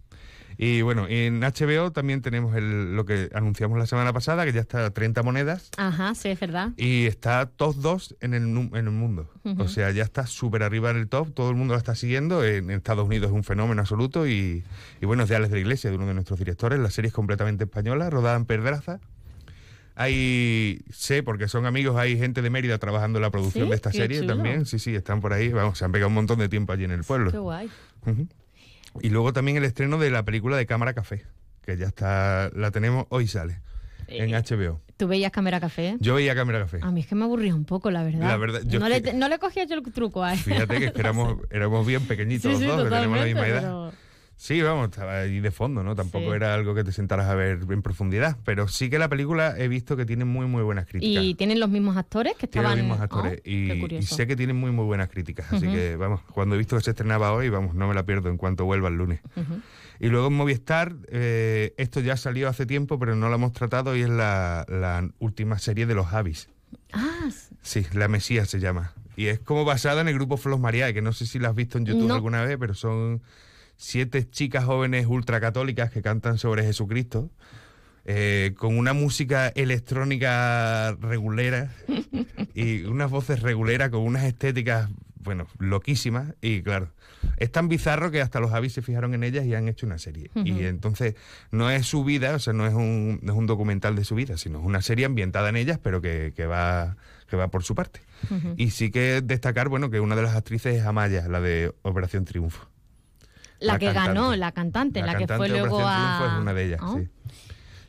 [0.61, 4.59] Y bueno, en HBO también tenemos el, lo que anunciamos la semana pasada, que ya
[4.59, 5.69] está a 30 monedas.
[5.77, 6.71] Ajá, sí, es verdad.
[6.75, 9.29] Y está top 2 en el, en el mundo.
[9.45, 9.63] Ujú.
[9.63, 12.43] O sea, ya está súper arriba en el top, todo el mundo la está siguiendo.
[12.43, 14.27] En Estados Unidos es un fenómeno absoluto.
[14.27, 14.65] Y,
[14.99, 16.77] y bueno, es de Alex de la Iglesia, de uno de nuestros directores.
[16.77, 18.99] La serie es completamente española, rodada en Pedraza.
[20.01, 23.75] Hay, sé, porque son amigos, hay gente de Mérida trabajando en la producción Sí, de
[23.75, 24.33] esta qué serie chulo.
[24.35, 24.65] también.
[24.65, 25.49] Sí, sí, están por ahí.
[25.49, 27.31] Vamos, se han pegado un montón de tiempo allí en el pueblo.
[27.31, 27.69] Qué guay.
[29.01, 31.25] Y luego también el estreno de la película de Cámara Café,
[31.63, 33.59] que ya está, la tenemos, hoy sale,
[34.07, 34.81] en HBO.
[34.95, 35.97] ¿Tú veías Cámara Café?
[35.99, 36.79] Yo veía Cámara Café.
[36.81, 38.21] A mí es que me aburría un poco, la verdad.
[38.27, 40.39] La verdad, yo no, le, que- no le cogía yo el truco a él.
[40.39, 43.25] Fíjate que, es que éramos, éramos bien pequeños Sí, los sí, dos, que tenemos la
[43.25, 43.62] misma edad.
[43.62, 43.93] pero-
[44.41, 45.95] Sí, vamos, estaba ahí de fondo, ¿no?
[45.95, 46.36] Tampoco Sí.
[46.38, 49.67] era algo que te sentaras a ver en profundidad, pero sí que la película he
[49.67, 51.21] visto que tiene muy, muy buenas críticas.
[51.25, 52.71] Y tienen los mismos actores que estaban.
[52.71, 55.52] los mismos actores Oh, y, sé que tienen muy, muy buenas críticas.
[55.52, 58.30] Así que, vamos, cuando he visto que se estrenaba hoy, vamos, no me la pierdo
[58.30, 59.19] en cuanto vuelva el lunes.
[59.99, 63.93] Y luego en Movistar, eh, esto ya salió hace tiempo, pero no lo hemos tratado
[63.97, 66.47] y es la, la última serie de los Javis.
[66.93, 67.28] Ah,
[67.62, 68.93] Sí, La Mesías se llama.
[69.17, 71.56] Y es como basada en el grupo Flos Mariae, que no sé si la has
[71.56, 72.13] visto en YouTube No.
[72.15, 73.21] alguna vez, pero son
[73.81, 77.31] siete chicas jóvenes ultracatólicas que cantan sobre Jesucristo.
[78.05, 81.71] eh, con una música electrónica regulera
[82.55, 84.89] y unas voces reguleras con unas estéticas,
[85.21, 86.33] bueno, loquísimas.
[86.41, 86.91] Y claro,
[87.37, 89.99] es tan bizarro que hasta los Javis se fijaron en ellas y han hecho una
[89.99, 90.31] serie.
[90.33, 91.15] Y entonces
[91.51, 94.15] no es su vida, o sea, no es un, no es un documental de su
[94.15, 97.63] vida, sino es una serie ambientada en ellas, pero que, que va, que va por
[97.63, 98.01] su parte.
[98.57, 102.25] Y sí que destacar, bueno, que una de las actrices es Amaya, la de Operación
[102.25, 102.68] Triunfo.
[103.59, 104.07] La, La que cantante.
[104.13, 106.17] ganó, la cantante, la, que cantante fue luego a.
[106.17, 106.97] Triunfo es una de ellas, Oh.
[106.99, 107.07] sí.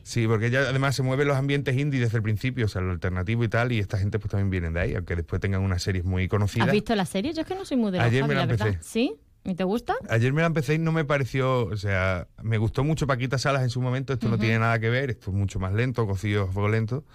[0.03, 2.81] Sí, porque ella además se mueve en los ambientes indie desde el principio, o sea,
[2.81, 5.61] lo alternativo y tal, y esta gente pues también vienen de ahí, aunque después tengan
[5.61, 6.67] unas series muy conocidas.
[6.67, 7.33] ¿Has visto la serie?
[7.33, 8.67] Yo es que no soy muy de los Ayer Javi, me la verdad.
[8.67, 8.89] empecé.
[8.89, 9.15] ¿Sí?
[9.43, 9.95] ¿Y te gusta?
[10.09, 13.61] Ayer me la empecé y no me pareció, o sea, me gustó mucho Paquita Salas
[13.63, 16.47] en su momento, esto no tiene nada que ver, esto es mucho más lento, cocido
[16.47, 17.05] fuego lento,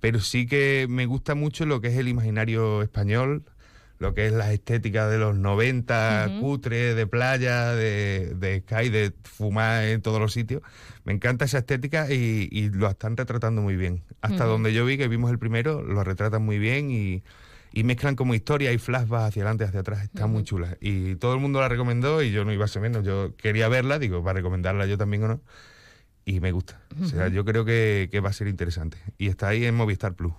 [0.00, 3.44] pero sí que me gusta mucho lo que es el imaginario español,
[3.98, 6.40] lo que es la estética de los 90, Ujú.
[6.40, 10.62] cutre, de playa, de, de sky, de fumar en todos los sitios.
[11.04, 14.02] Me encanta esa estética y, y lo están retratando muy bien.
[14.20, 17.22] Hasta donde yo vi que vimos el primero, lo retratan muy bien y,
[17.72, 20.04] y mezclan como historia y flashbacks hacia adelante, hacia atrás.
[20.04, 20.76] Está muy chula.
[20.80, 23.04] Y todo el mundo la recomendó y yo no iba a ser menos.
[23.04, 25.40] Yo quería verla, digo, para recomendarla yo también o no.
[26.30, 26.78] Y me gusta.
[27.00, 28.98] O sea, yo creo que, que va a ser interesante.
[29.16, 30.34] Y está ahí en Movistar Plus.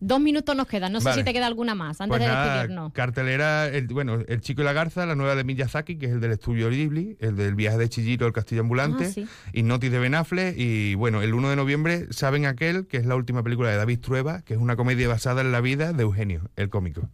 [0.00, 0.90] Dos minutos nos quedan.
[0.92, 2.92] No sé si te queda alguna más antes Pues de nada, despedirnos.
[2.94, 6.20] cartelera, el, bueno, El Chico y la Garza, la nueva de Miyazaki, que es el
[6.20, 9.26] del estudio Ghibli, el del viaje de Chihiro, el castillo ambulante, Ah, sí.
[9.52, 13.14] Hipnotis de Ben Affleck, y bueno, el 1 de noviembre, Saben Aquel, que es la
[13.14, 16.48] última película de David Trueba, que es una comedia basada en la vida de Eugenio,
[16.56, 17.10] el cómico.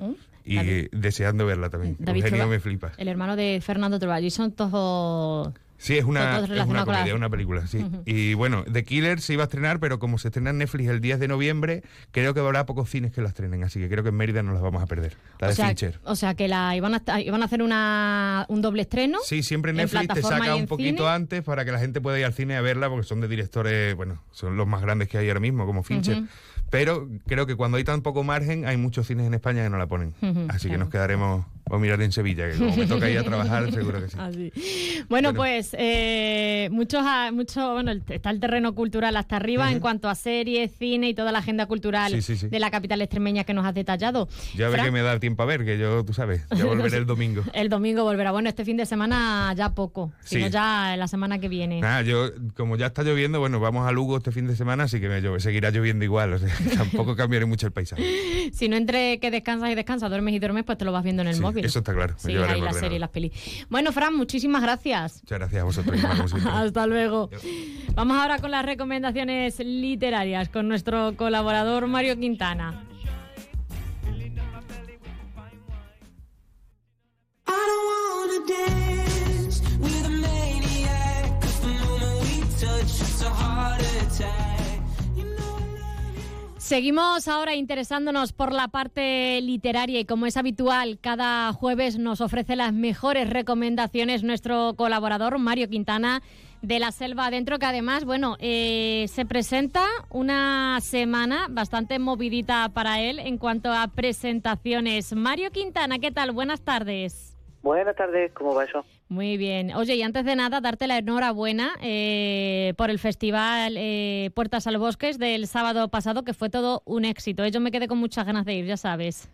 [0.00, 0.12] ¿Mm?
[0.44, 1.96] Y David- deseando verla también.
[1.98, 2.92] David Eugenio me flipa.
[2.98, 4.20] El hermano de Fernando Trueba.
[4.20, 5.54] Y son todos.
[5.80, 7.86] Sí, es una, es una la- comedia, una película, sí.
[8.04, 11.00] Y bueno, The Killer se iba a estrenar, pero como se estrena en Netflix el
[11.00, 14.08] 10 de noviembre, creo que habrá pocos cines que la estrenen, así que creo que
[14.08, 15.16] en Mérida no las vamos a perder.
[15.38, 16.00] La o de sea, Fincher.
[16.02, 19.18] o sea, que la iban a, iban a hacer una, un doble estreno.
[19.24, 21.08] Sí, siempre en Netflix te saca un poquito cine.
[21.14, 23.94] antes para que la gente pueda ir al cine a verla, porque son de directores,
[23.94, 26.24] bueno, son los más grandes que hay ahora mismo, como Fincher.
[26.70, 29.78] Pero creo que cuando hay tan poco margen, hay muchos cines en España que no
[29.78, 30.12] la ponen.
[30.48, 33.70] Así que nos quedaremos a mirar en Sevilla, que como me toca ir a trabajar,
[33.72, 34.16] seguro que sí.
[34.18, 34.52] Así.
[35.08, 37.02] Bueno, pues eh, muchos,
[37.32, 41.32] mucho, bueno, está el terreno cultural hasta arriba en cuanto a series, cine y toda
[41.32, 42.48] la agenda cultural Sí, sí, sí.
[42.48, 44.28] de la capital extremeña que nos has detallado.
[44.56, 46.96] Ya ve Fran, que me da tiempo a ver, que yo, tú sabes, ya volveré
[46.98, 47.42] el domingo.
[47.52, 48.32] El domingo volverá.
[48.32, 51.80] Bueno, este fin de semana ya poco, sino ya la semana que viene.
[51.80, 55.00] Nada, yo, como ya está lloviendo, bueno, vamos a Lugo este fin de semana, así
[55.00, 58.50] que me llueve, seguirá lloviendo igual, o sea, tampoco cambiaré mucho el paisaje.
[58.52, 61.22] Si no entre que descansas y descansas, duermes y duermes, pues te lo vas viendo
[61.22, 63.66] en el Sí, eso está claro, me Sí, ahí la serie y las pelis.
[63.68, 65.22] Bueno, Fran, muchísimas gracias.
[65.22, 66.04] Muchas gracias a vosotros.
[66.46, 67.30] Hasta luego.
[67.94, 72.84] Vamos ahora con las recomendaciones literarias con nuestro colaborador Mario Quintana.
[86.68, 92.56] Seguimos ahora interesándonos por la parte literaria y como es habitual, cada jueves nos ofrece
[92.56, 96.20] las mejores recomendaciones nuestro colaborador Mario Quintana
[96.60, 103.00] de la Selva Adentro, que además, bueno, eh, se presenta una semana bastante movidita para
[103.00, 105.14] él en cuanto a presentaciones.
[105.14, 106.32] Mario Quintana, ¿qué tal?
[106.32, 107.34] Buenas tardes.
[107.62, 108.84] Buenas tardes, ¿cómo va eso?
[109.08, 109.72] Muy bien.
[109.74, 114.76] Oye, y antes de nada, darte la enhorabuena eh, por el festival eh, Puertas al
[114.76, 117.42] Bosques del sábado pasado, que fue todo un éxito.
[117.42, 119.30] Eh, Yo me quedé con muchas ganas de ir, ya sabes.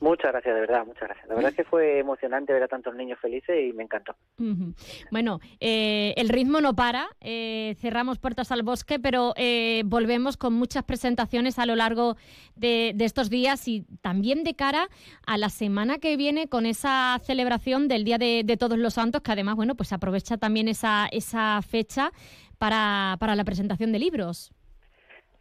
[0.00, 1.28] Muchas gracias, de verdad, muchas gracias.
[1.28, 4.14] La verdad es que fue emocionante ver a tantos niños felices y me encantó.
[5.10, 7.08] Bueno, eh, el ritmo no para.
[7.20, 12.16] eh, cerramos Puertas al Bosque, pero eh, volvemos con muchas presentaciones a lo largo
[12.56, 14.88] de, estos días y también de cara
[15.26, 19.22] a la semana que viene con esa celebración del Día de, de Todos los Santos,
[19.22, 22.12] que además, bueno, pues aprovecha también esa, esa fecha
[22.58, 24.52] para, para la presentación de libros.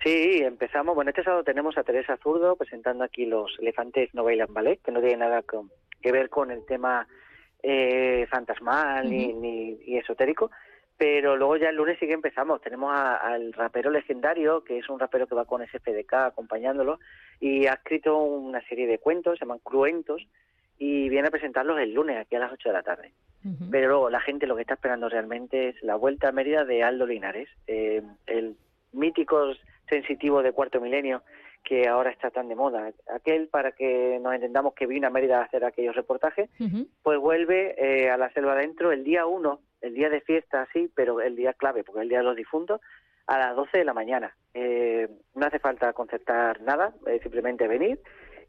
[0.03, 0.95] Sí, empezamos.
[0.95, 4.91] Bueno, este sábado tenemos a Teresa Zurdo presentando aquí Los elefantes no bailan ballet, que
[4.91, 7.07] no tiene nada con- que ver con el tema
[7.65, 9.31] eh, fantasmal ni,
[9.85, 10.51] ni- esotérico.
[10.97, 12.59] Pero luego ya el lunes sí que empezamos.
[12.61, 16.99] Tenemos a- al rapero legendario, que es un rapero que va con SFDK acompañándolo,
[17.39, 20.27] y ha escrito una serie de cuentos, se llaman Cruentos,
[20.77, 23.13] y viene a presentarlos el lunes aquí a las 8 de la tarde.
[23.71, 26.83] Pero luego la gente lo que está esperando realmente es la vuelta a Mérida de
[26.83, 28.55] Aldo Linares, eh, el
[28.91, 29.53] mítico
[29.93, 31.23] sensitivo de cuarto milenio
[31.63, 32.91] que ahora está tan de moda.
[33.13, 36.49] Aquel, para que nos entendamos que vino a Mérida a hacer aquellos reportajes,
[37.01, 40.91] pues vuelve eh, a la selva adentro el día 1, el día de fiesta, sí,
[40.93, 42.81] pero el día clave, porque es el día de los difuntos,
[43.27, 44.35] a las 12 de la mañana.
[44.53, 47.99] Eh, no hace falta concertar nada, eh, simplemente venir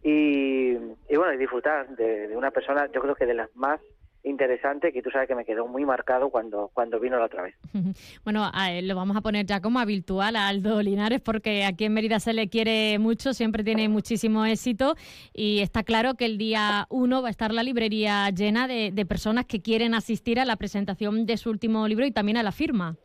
[0.03, 0.73] y,
[1.09, 3.81] y bueno, y disfrutar de, de una persona, yo creo que de las más
[4.25, 7.55] interesantes, que tú sabes que me quedó muy marcado cuando, cuando vino la otra vez.
[8.25, 11.85] Bueno, a él lo vamos a poner ya como habitual a Aldo Linares porque aquí
[11.85, 14.95] en Mérida se le quiere mucho, siempre tiene muchísimo éxito
[15.33, 19.07] y está claro que el día 1 va a estar la librería llena de, de
[19.07, 22.53] personas que quieren asistir a la presentación de su último libro y también a la
[22.53, 22.97] firma.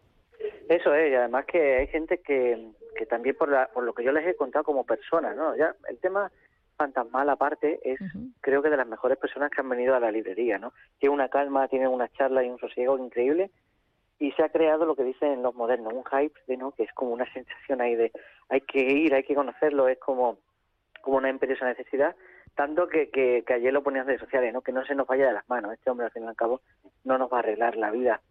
[0.69, 4.03] Eso es, y además que hay gente que, que también por, la, por lo que
[4.03, 5.55] yo les he contado como personas, ¿no?
[5.57, 6.31] Ya el tema
[6.79, 7.99] fantasmal aparte es
[8.41, 10.73] creo que de las mejores personas que han venido a la librería, ¿no?
[10.97, 13.51] Tiene una calma, tiene una charla y un sosiego increíble
[14.17, 16.93] y se ha creado lo que dicen los modernos, un hype de no que es
[16.93, 18.11] como una sensación ahí de
[18.49, 20.37] hay que ir, hay que conocerlo, es como
[21.01, 22.15] como una imperiosa necesidad,
[22.55, 24.61] tanto que, que, que ayer lo ponían en redes sociales, ¿no?
[24.61, 26.61] que no se nos vaya de las manos, este hombre al fin y al cabo
[27.03, 28.21] no nos va a arreglar la vida.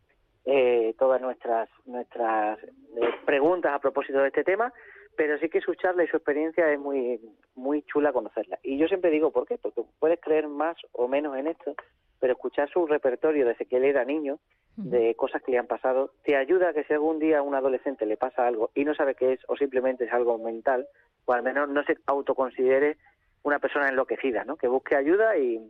[0.45, 4.73] Eh, todas nuestras nuestras eh, preguntas a propósito de este tema,
[5.19, 7.21] pero sí que su charla y su experiencia es muy
[7.57, 8.61] muy chula conocerla.
[8.63, 9.59] Y yo siempre digo, ¿por qué?
[9.59, 11.75] Porque puedes creer más o menos en esto,
[12.21, 14.39] pero escuchar su repertorio desde que él era niño,
[14.77, 17.57] de cosas que le han pasado, te ayuda a que si algún día a un
[17.57, 20.87] adolescente le pasa algo y no sabe qué es o simplemente es algo mental,
[21.25, 22.97] o al menos no se autoconsidere
[23.43, 24.57] una persona enloquecida, ¿no?
[24.57, 25.61] Que busque ayuda y,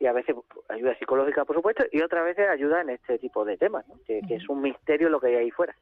[0.00, 0.36] y a veces
[0.68, 3.94] ayuda psicológica, por supuesto, y otras veces ayuda en este tipo de temas, ¿no?
[4.06, 5.74] que, que es un misterio lo que hay ahí fuera.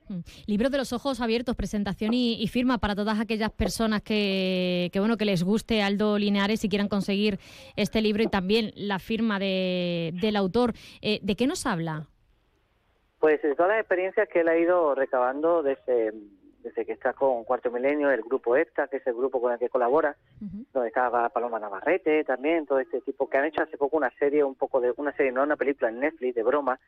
[0.47, 5.01] Libro de los ojos abiertos, presentación y, y firma para todas aquellas personas que, que,
[5.01, 7.39] bueno que les guste Aldo Linares y quieran conseguir
[7.77, 10.73] este libro y también la firma de, del autor.
[11.03, 12.07] Eh, ¿De qué nos habla?
[13.19, 16.13] Pues de todas las experiencias que él ha ido recabando desde,
[16.67, 19.59] desde que está con Cuarto Milenio, el grupo EPTA, que es el grupo con el
[19.59, 20.17] que colabora,
[20.73, 24.43] donde estaba Paloma Navarrete también, todo este tipo, que han hecho hace poco una serie,
[24.43, 26.81] un poco de, una serie, no una película en Netflix de broma,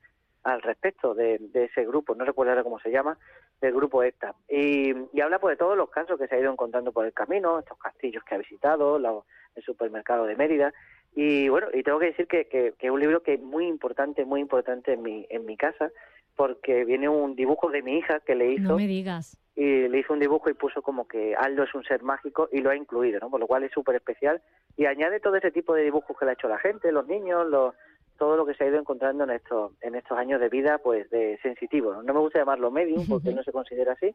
[0.42, 3.16] al respecto de, de ese grupo, no recuerdo ahora cómo se llama,
[3.60, 4.34] del grupo EPTA.
[4.48, 7.12] Y, y habla pues de todos los casos que se ha ido encontrando por el
[7.12, 9.20] camino, estos castillos que ha visitado, la-
[9.54, 10.72] el supermercado de Mérida,
[11.14, 13.66] y bueno, y tengo que decir que, que, que es un libro que es muy
[13.66, 15.90] importante, muy importante en mi, en mi casa,
[16.38, 19.36] porque viene un dibujo de mi hija que le hizo No me digas.
[19.56, 22.60] y le hizo un dibujo y puso como que Aldo es un ser mágico y
[22.60, 23.28] lo ha incluido, ¿no?
[23.28, 24.40] Por lo cual es súper especial
[24.76, 27.44] y añade todo ese tipo de dibujos que le ha hecho la gente, los niños,
[27.48, 27.74] los,
[28.18, 31.10] todo lo que se ha ido encontrando en estos, en estos años de vida, pues
[31.10, 31.92] de sensitivo.
[31.92, 34.14] No, No me gusta llamarlo medium porque no se considera así,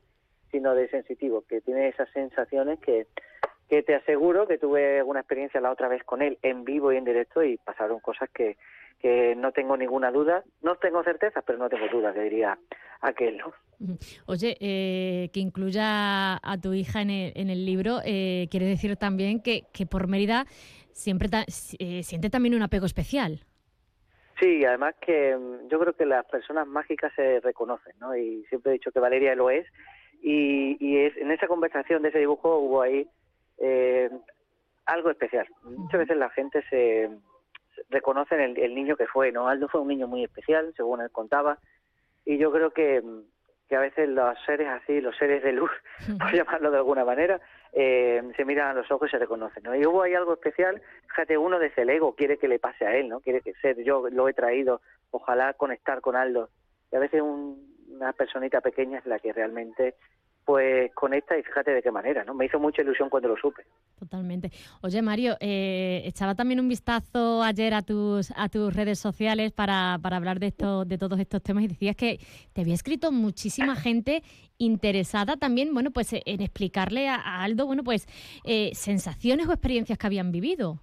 [0.50, 3.08] sino de sensitivo, que tiene esas sensaciones que,
[3.68, 6.96] que te aseguro que tuve una experiencia la otra vez con él en vivo y
[6.98, 8.56] en directo y pasaron cosas que,
[9.04, 12.58] que no tengo ninguna duda, no tengo certezas, pero no tengo dudas, le diría
[13.02, 13.54] aquel, ¿no?
[14.28, 18.96] Oye, eh, que incluya a tu hija en el, en el libro, eh, quiere decir
[18.96, 20.46] también que, que por Mérida
[20.94, 21.46] siempre ta-
[21.80, 23.42] eh, siente también un apego especial.
[24.40, 28.16] Sí, además que mm, yo creo que las personas mágicas se reconocen, ¿no?
[28.16, 29.68] Y siempre he dicho que Valeria lo es.
[30.22, 33.06] Y, y es, en esa conversación de ese dibujo hubo ahí
[33.58, 34.10] eh,
[34.86, 35.46] algo especial.
[35.64, 37.10] Muchas veces la gente se,
[37.76, 39.48] se reconoce en el, el niño que fue, ¿no?
[39.48, 41.58] Aldo fue un niño muy especial, según él contaba.
[42.26, 43.22] Y yo creo que, mm,
[43.70, 45.72] que a veces los seres así, los seres de luz,
[46.20, 47.40] por llamarlo de alguna manera,
[47.72, 49.76] eh, se miran a los ojos y se reconocen, ¿no?
[49.76, 52.96] Y hubo ahí algo especial, fíjate, uno desde el ego quiere que le pase a
[52.96, 53.20] él, ¿no?
[53.20, 54.82] Quiere que ser yo lo he traído,
[55.12, 56.50] ojalá conectar con Aldo.
[56.92, 59.96] Y a veces un- una personita pequeña es la que realmente
[60.46, 62.34] pues conecta y fíjate de qué manera, ¿no?
[62.34, 63.64] Me hizo mucha ilusión cuando lo supe.
[63.98, 64.52] Totalmente.
[64.82, 69.98] Oye, Mario, eh, echaba también un vistazo ayer a tus a tus redes sociales para,
[70.02, 72.20] para hablar de esto, de todos estos temas y decías que
[72.54, 74.24] te había escrito muchísima gente
[74.58, 78.08] interesada también, bueno, pues en explicarle a, a Aldo, bueno, pues
[78.44, 80.80] eh, sensaciones o experiencias que habían vivido.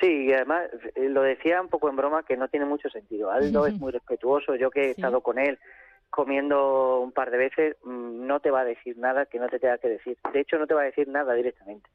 [0.00, 0.64] Sí, y además
[0.96, 3.30] eh, lo decía un poco en broma que no tiene mucho sentido.
[3.30, 5.58] Aldo es muy respetuoso, yo que he estado con él
[6.12, 9.58] comiendo un par de veces, mm, no te va a decir nada que no te
[9.58, 10.18] tenga que decir.
[10.30, 11.88] De hecho, no te va a decir nada directamente.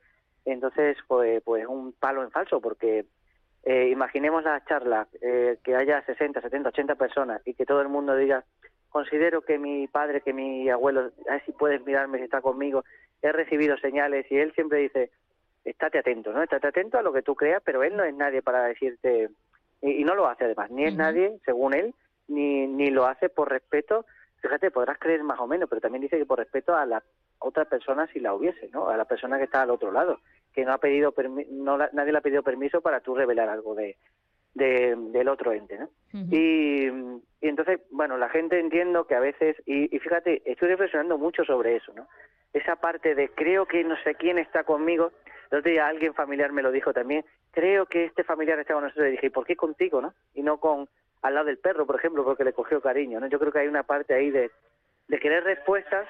[0.44, 3.06] Entonces, pues, pues un palo en falso, porque
[3.64, 7.90] eh, imaginemos la charla, eh, que haya 60, 70, 80 personas y que todo el
[7.90, 8.44] mundo diga,
[8.90, 12.84] considero que mi padre, que mi abuelo, a ver si puedes mirarme si está conmigo,
[13.22, 15.12] he recibido señales y él siempre dice,
[15.64, 16.42] estate atento, ¿no?
[16.42, 19.30] Estate atento a lo que tú creas, pero él no es nadie para decirte,
[19.84, 21.94] y, y no lo hace además, ni es nadie, según él,
[22.28, 24.06] ni, ni lo hace por respeto
[24.40, 27.04] fíjate, podrás creer más o menos, pero también dice que por respeto a la
[27.40, 28.88] otra persona si la hubiese, ¿no?
[28.88, 30.20] A la persona que está al otro lado,
[30.54, 33.50] que no ha pedido permi- no la- nadie le ha pedido permiso para tú revelar
[33.50, 33.98] algo de,
[34.54, 35.90] de- del otro ente, ¿no?
[36.32, 36.86] y,
[37.42, 41.44] y entonces, bueno, la gente entiendo que a veces, y, y fíjate, estoy reflexionando mucho
[41.44, 42.08] sobre eso, ¿no?
[42.54, 45.12] Esa parte de creo que no sé quién está conmigo,
[45.52, 48.84] el otro día alguien familiar me lo dijo también, creo que este familiar está con
[48.84, 50.13] nosotros y dije, ¿y por qué contigo, no?
[50.36, 50.88] Y no con
[51.28, 53.28] al lado del perro, por ejemplo, porque le cogió cariño, ¿no?
[53.28, 54.52] Yo creo que hay una parte ahí de,
[55.08, 56.08] de querer respuestas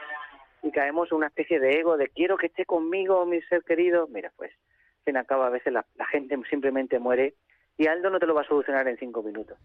[0.64, 4.08] y caemos en una especie de ego de quiero que esté conmigo mi ser querido.
[4.08, 7.36] Mira, pues, al fin y al cabo, a veces la, la gente simplemente muere
[7.78, 9.58] y Aldo no te lo va a solucionar en cinco minutos.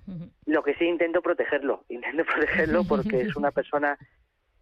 [0.47, 3.97] Lo que sí intento protegerlo, intento protegerlo porque es una persona.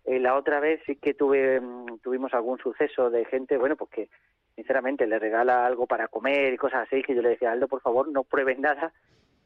[0.05, 3.91] eh, la otra vez sí que tuve mm, tuvimos algún suceso de gente, bueno, pues
[3.91, 4.09] que
[4.55, 7.80] sinceramente le regala algo para comer y cosas así, que yo le decía, Aldo, por
[7.80, 8.93] favor, no pruebes nada,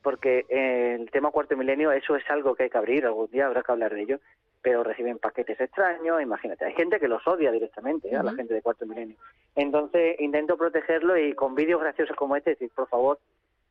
[0.04, 3.46] porque eh, el tema cuarto milenio, eso es algo que hay que abrir, algún día
[3.46, 4.20] habrá que hablar de ello,
[4.62, 8.16] pero reciben paquetes extraños, imagínate, hay gente que los odia directamente, ¿eh?
[8.16, 9.16] a la gente de cuarto milenio.
[9.56, 13.18] Entonces intento protegerlo y con vídeos graciosos como este, decir, por favor,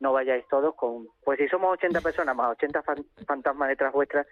[0.00, 1.08] no vayáis todos con...
[1.24, 4.26] Pues si somos 80 personas más 80 fan- fantasmas detrás vuestras,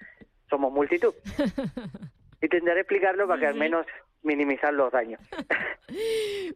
[0.51, 1.15] somos multitud.
[2.43, 3.87] Intentaré explicarlo para que al menos
[4.23, 5.21] minimizar los daños.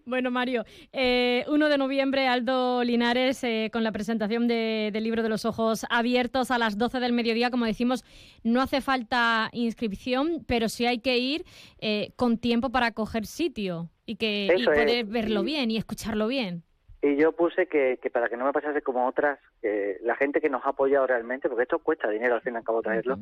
[0.06, 5.22] Bueno, Mario, eh, 1 de noviembre, Aldo Linares, eh, con la presentación de- del libro
[5.22, 7.50] de los ojos abiertos a las 12 del mediodía.
[7.50, 8.04] Como decimos,
[8.44, 11.44] no hace falta inscripción, pero sí hay que ir
[11.80, 15.76] eh, con tiempo para coger sitio y, que, y es, poder verlo y- bien y
[15.76, 16.62] escucharlo bien.
[17.02, 19.38] Y yo puse que, que para que no me pasase como otras,
[20.02, 22.64] la gente que nos ha apoyado realmente, porque esto cuesta dinero al fin y al
[22.64, 23.18] cabo traerlo,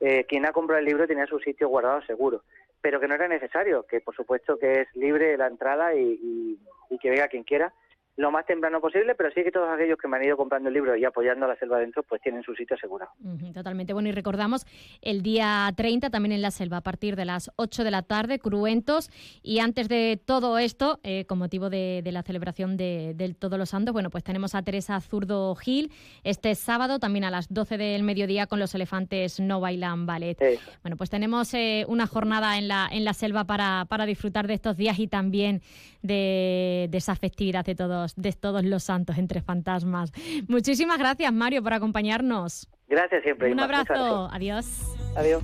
[0.00, 2.42] eh, quien ha comprado el libro tenía su sitio guardado seguro,
[2.80, 6.58] pero que no era necesario, que por supuesto que es libre la entrada y, y-
[6.90, 7.72] y que venga quien quiera
[8.16, 10.74] lo más temprano posible, pero sí que todos aquellos que me han ido comprando el
[10.74, 13.12] libro y apoyando a la selva adentro, pues tienen su sitio asegurado.
[13.52, 13.92] Totalmente.
[13.92, 14.66] Bueno, y recordamos
[15.02, 18.38] el día 30 también en la selva, a partir de las 8 de la tarde,
[18.38, 19.10] cruentos.
[19.42, 23.58] Y antes de todo esto, eh, con motivo de, de la celebración de, del Todos
[23.58, 25.92] los Santos, bueno, pues tenemos a Teresa Zurdo Gil
[26.24, 30.38] este sábado, también a las 12 del mediodía, con los elefantes No Bailan Ballet.
[30.82, 34.54] Bueno, pues tenemos eh, una jornada en la, en la selva para, para disfrutar de
[34.54, 35.60] estos días y también
[36.02, 40.12] de, de esa festividad de todos, de todos los santos entre fantasmas.
[40.48, 42.68] Muchísimas gracias, Mario, por acompañarnos.
[42.88, 43.50] Gracias siempre.
[43.52, 44.28] Un abrazo.
[44.32, 44.66] Adiós.
[45.16, 45.42] Adiós.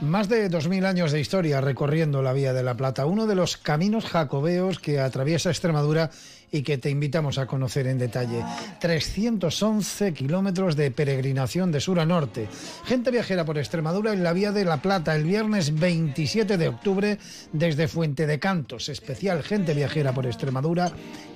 [0.00, 3.56] Más de 2.000 años de historia recorriendo la Vía de la Plata, uno de los
[3.56, 6.10] caminos jacobeos que atraviesa Extremadura
[6.52, 8.44] y que te invitamos a conocer en detalle.
[8.80, 12.48] 311 kilómetros de peregrinación de sur a norte.
[12.84, 17.18] Gente viajera por Extremadura en la Vía de la Plata el viernes 27 de octubre
[17.52, 18.88] desde Fuente de Cantos.
[18.88, 20.92] Especial Gente viajera por Extremadura.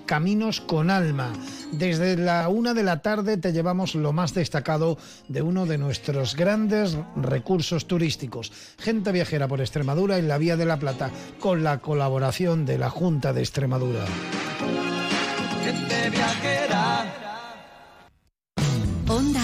[0.06, 1.32] Caminos con alma.
[1.72, 4.98] Desde la una de la tarde te llevamos lo más destacado
[5.28, 8.52] de uno de nuestros grandes recursos turísticos.
[8.78, 11.10] Gente viajera por Extremadura en la Vía de la Plata,
[11.40, 14.04] con la colaboración de la Junta de Extremadura.
[16.10, 16.84] Viajera.
[19.08, 19.43] Onda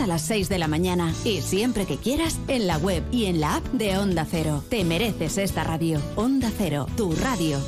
[0.00, 1.12] a las 6 de la mañana.
[1.24, 4.64] Y siempre que quieras, en la web y en la app de Onda Cero.
[4.68, 6.00] Te mereces esta radio.
[6.16, 7.58] Onda Cero, tu radio.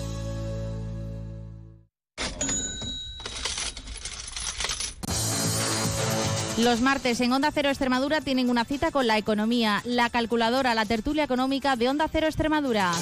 [6.59, 10.85] Los martes en Onda Cero Extremadura tienen una cita con la economía, la calculadora, la
[10.85, 12.93] tertulia económica de Onda Cero Extremadura.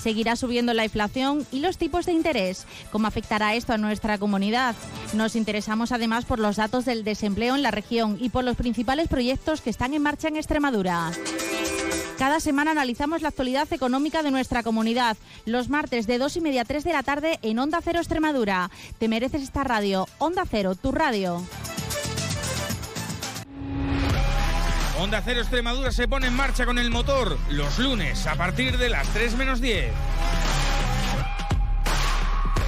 [0.00, 2.66] Seguirá subiendo la inflación y los tipos de interés.
[2.90, 4.74] ¿Cómo afectará esto a nuestra comunidad?
[5.12, 9.08] Nos interesamos además por los datos del desempleo en la región y por los principales
[9.08, 11.10] proyectos que están en marcha en Extremadura.
[12.18, 15.16] Cada semana analizamos la actualidad económica de nuestra comunidad.
[15.46, 18.70] Los martes de 2 y media a 3 de la tarde en Onda Cero Extremadura.
[18.98, 20.06] Te mereces esta radio.
[20.18, 21.42] Onda Cero, tu radio.
[25.00, 28.90] Onda Cero Extremadura se pone en marcha con el motor los lunes a partir de
[28.90, 29.90] las 3 menos 10.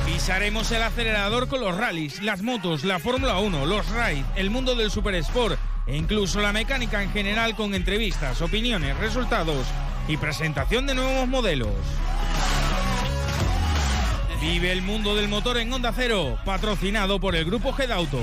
[0.07, 4.75] Pisaremos el acelerador con los rallies, las motos, la Fórmula 1, los raids, el mundo
[4.75, 9.67] del supersport e incluso la mecánica en general con entrevistas, opiniones, resultados
[10.09, 11.77] y presentación de nuevos modelos.
[14.41, 18.23] Vive el mundo del motor en Onda Cero, patrocinado por el grupo Gedauto.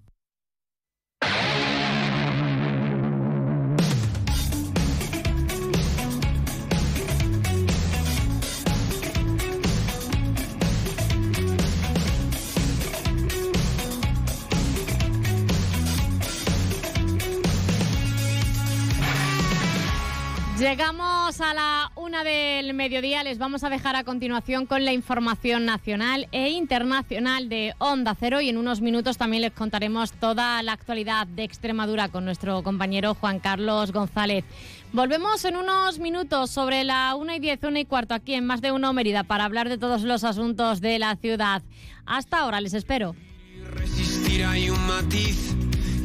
[20.61, 23.23] Llegamos a la una del mediodía.
[23.23, 28.41] Les vamos a dejar a continuación con la información nacional e internacional de Onda Cero
[28.41, 33.15] y en unos minutos también les contaremos toda la actualidad de Extremadura con nuestro compañero
[33.15, 34.45] Juan Carlos González.
[34.93, 38.61] Volvemos en unos minutos sobre la una y diez, una y cuarto aquí en Más
[38.61, 41.63] de Uno Mérida para hablar de todos los asuntos de la ciudad.
[42.05, 43.15] Hasta ahora les espero.
[43.73, 45.55] Resistir hay un matiz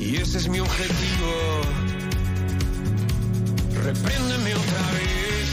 [0.00, 1.85] y ese es mi objetivo.
[3.84, 5.48] Repréndeme otra vez.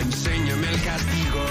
[0.00, 1.44] Enséñame el castigo.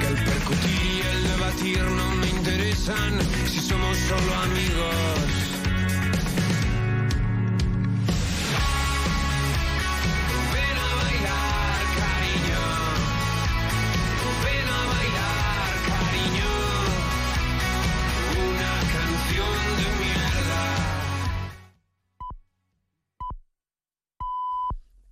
[0.00, 5.47] Que el percutir y el debatir no me interesan si somos solo amigos.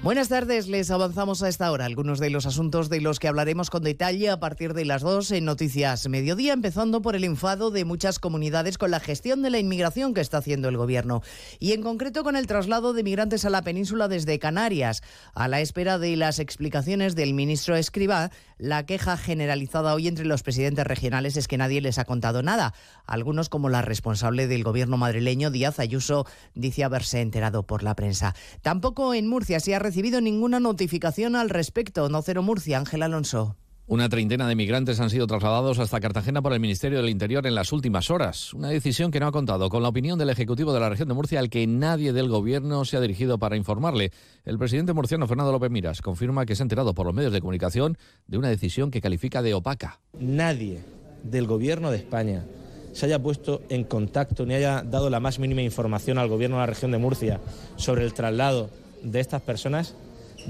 [0.00, 3.68] Buenas tardes, les avanzamos a esta hora algunos de los asuntos de los que hablaremos
[3.68, 7.84] con detalle a partir de las 2 en Noticias Mediodía, empezando por el enfado de
[7.84, 11.22] muchas comunidades con la gestión de la inmigración que está haciendo el Gobierno
[11.58, 15.02] y en concreto con el traslado de migrantes a la península desde Canarias.
[15.34, 20.42] A la espera de las explicaciones del ministro Escribá, la queja generalizada hoy entre los
[20.42, 22.74] presidentes regionales es que nadie les ha contado nada.
[23.06, 28.34] Algunos, como la responsable del Gobierno madrileño, Díaz Ayuso, dice haberse enterado por la prensa.
[28.62, 32.08] Tampoco en Murcia se ha recibido ninguna notificación al respecto.
[32.08, 33.56] No Cero Murcia, Ángel Alonso.
[33.90, 37.54] Una treintena de migrantes han sido trasladados hasta Cartagena por el Ministerio del Interior en
[37.54, 38.52] las últimas horas.
[38.52, 41.14] Una decisión que no ha contado con la opinión del Ejecutivo de la región de
[41.14, 44.12] Murcia, al que nadie del Gobierno se ha dirigido para informarle.
[44.44, 47.40] El presidente murciano Fernando López Miras confirma que se ha enterado por los medios de
[47.40, 50.00] comunicación de una decisión que califica de opaca.
[50.20, 50.80] nadie
[51.22, 52.44] del gobierno de España
[52.92, 56.60] se haya puesto en contacto ni haya dado la más mínima información al gobierno de
[56.60, 57.40] la región de Murcia
[57.76, 58.68] sobre el traslado
[59.02, 59.94] de estas personas,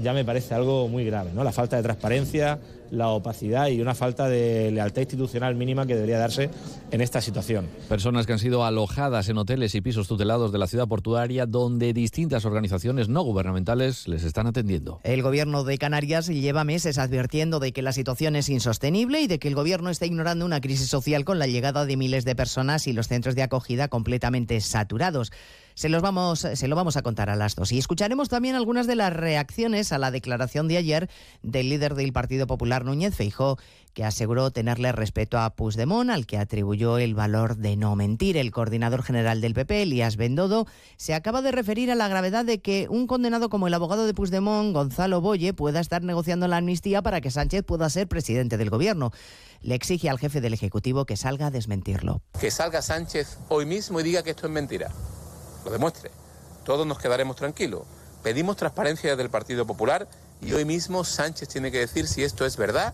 [0.01, 1.43] ya me parece algo muy grave, ¿no?
[1.43, 2.59] La falta de transparencia,
[2.91, 6.49] la opacidad y una falta de lealtad institucional mínima que debería darse
[6.91, 7.67] en esta situación.
[7.87, 11.93] Personas que han sido alojadas en hoteles y pisos tutelados de la ciudad portuaria donde
[11.93, 15.01] distintas organizaciones no gubernamentales les están atendiendo.
[15.03, 19.39] El gobierno de Canarias lleva meses advirtiendo de que la situación es insostenible y de
[19.39, 22.87] que el gobierno está ignorando una crisis social con la llegada de miles de personas
[22.87, 25.31] y los centros de acogida completamente saturados.
[25.79, 27.71] Se, los vamos, se lo vamos a contar a las dos.
[27.71, 31.09] Y escucharemos también algunas de las reacciones a la declaración de ayer
[31.41, 33.57] del líder del Partido Popular, Núñez Feijó,
[33.93, 38.35] que aseguró tenerle respeto a Puigdemont, al que atribuyó el valor de no mentir.
[38.35, 40.67] El coordinador general del PP, Elías Bendodo,
[40.97, 44.13] se acaba de referir a la gravedad de que un condenado como el abogado de
[44.13, 48.69] Puigdemont, Gonzalo Boye, pueda estar negociando la amnistía para que Sánchez pueda ser presidente del
[48.69, 49.11] gobierno.
[49.61, 52.21] Le exige al jefe del Ejecutivo que salga a desmentirlo.
[52.37, 54.91] Que salga Sánchez hoy mismo y diga que esto es mentira.
[55.65, 56.11] Lo demuestre.
[56.63, 57.83] Todos nos quedaremos tranquilos.
[58.23, 60.07] Pedimos transparencia del Partido Popular
[60.41, 62.93] y hoy mismo Sánchez tiene que decir si esto es verdad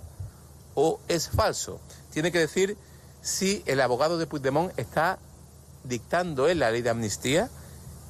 [0.76, 1.80] o es falso.
[2.12, 2.78] Tiene que decir
[3.22, 5.18] si el abogado de Puigdemont está
[5.84, 7.50] dictando él la ley de amnistía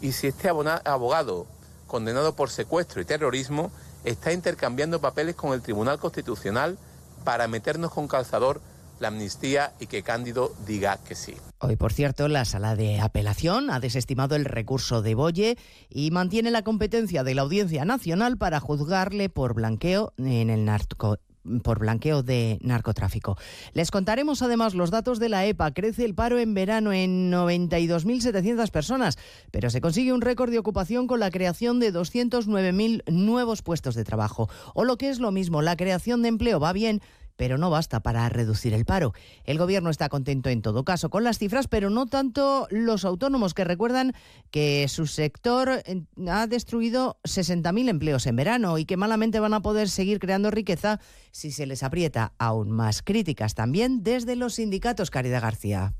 [0.01, 1.47] y si este abogado
[1.88, 3.72] condenado por secuestro y terrorismo
[4.03, 6.78] está intercambiando papeles con el Tribunal Constitucional
[7.24, 8.62] para meternos con calzador
[9.00, 11.34] la amnistía y que Cándido diga que sí.
[11.60, 15.58] Hoy, por cierto, la sala de apelación ha desestimado el recurso de Boye
[15.89, 21.18] y mantiene la competencia de la Audiencia Nacional para juzgarle por blanqueo en el narco
[21.64, 23.38] por blanqueo de narcotráfico.
[23.74, 25.74] Les contaremos además los datos de la EPA.
[25.74, 29.18] Crece el paro en verano en 92.700 personas,
[29.52, 34.04] pero se consigue un récord de ocupación con la creación de 209.000 nuevos puestos de
[34.04, 34.50] trabajo.
[34.74, 37.02] O lo que es lo mismo, la creación de empleo va bien,
[37.36, 39.14] pero no basta para reducir el paro.
[39.44, 43.54] El gobierno está contento en todo caso con las cifras, pero no tanto los autónomos
[43.54, 44.14] que recuerdan
[44.52, 45.84] que su sector
[46.28, 51.00] ha destruido 60.000 empleos en verano y que malamente van a poder seguir creando riqueza
[51.32, 53.02] si se les aprieta aún más.
[53.02, 55.94] Críticas también desde los sindicatos, Caridad García.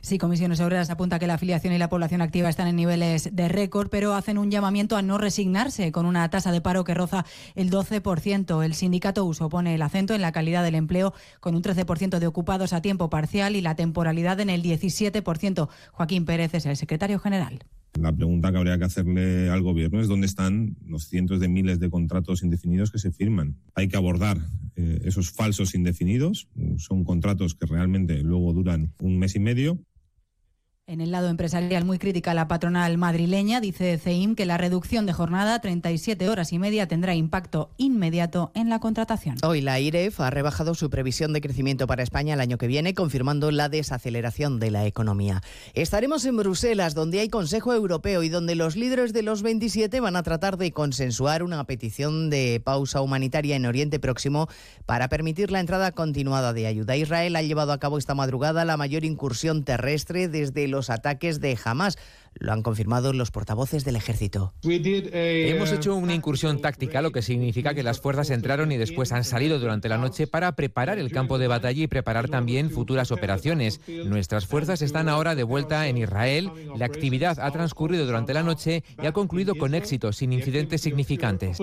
[0.00, 3.48] Sí, Comisiones Obreras apunta que la afiliación y la población activa están en niveles de
[3.48, 7.24] récord, pero hacen un llamamiento a no resignarse con una tasa de paro que roza
[7.54, 8.64] el 12%.
[8.64, 12.26] El sindicato USO pone el acento en la calidad del empleo con un 13% de
[12.26, 15.68] ocupados a tiempo parcial y la temporalidad en el 17%.
[15.92, 17.64] Joaquín Pérez es el secretario general.
[18.00, 21.80] La pregunta que habría que hacerle al gobierno es dónde están los cientos de miles
[21.80, 23.56] de contratos indefinidos que se firman.
[23.74, 24.38] Hay que abordar
[24.76, 26.48] eh, esos falsos indefinidos.
[26.76, 29.80] Son contratos que realmente luego duran un mes y medio.
[30.88, 35.12] En el lado empresarial, muy crítica la patronal madrileña, dice CEIM que la reducción de
[35.12, 39.36] jornada, 37 horas y media, tendrá impacto inmediato en la contratación.
[39.42, 42.94] Hoy la IREF ha rebajado su previsión de crecimiento para España el año que viene,
[42.94, 45.42] confirmando la desaceleración de la economía.
[45.74, 50.16] Estaremos en Bruselas, donde hay Consejo Europeo y donde los líderes de los 27 van
[50.16, 54.48] a tratar de consensuar una petición de pausa humanitaria en Oriente Próximo
[54.86, 56.96] para permitir la entrada continuada de ayuda.
[56.96, 61.58] Israel ha llevado a cabo esta madrugada la mayor incursión terrestre desde los ataques de
[61.62, 61.98] Hamas.
[62.34, 64.54] Lo han confirmado los portavoces del ejército.
[64.62, 69.24] Hemos hecho una incursión táctica, lo que significa que las fuerzas entraron y después han
[69.24, 73.80] salido durante la noche para preparar el campo de batalla y preparar también futuras operaciones.
[73.88, 76.50] Nuestras fuerzas están ahora de vuelta en Israel.
[76.76, 81.58] La actividad ha transcurrido durante la noche y ha concluido con éxito, sin incidentes significantes.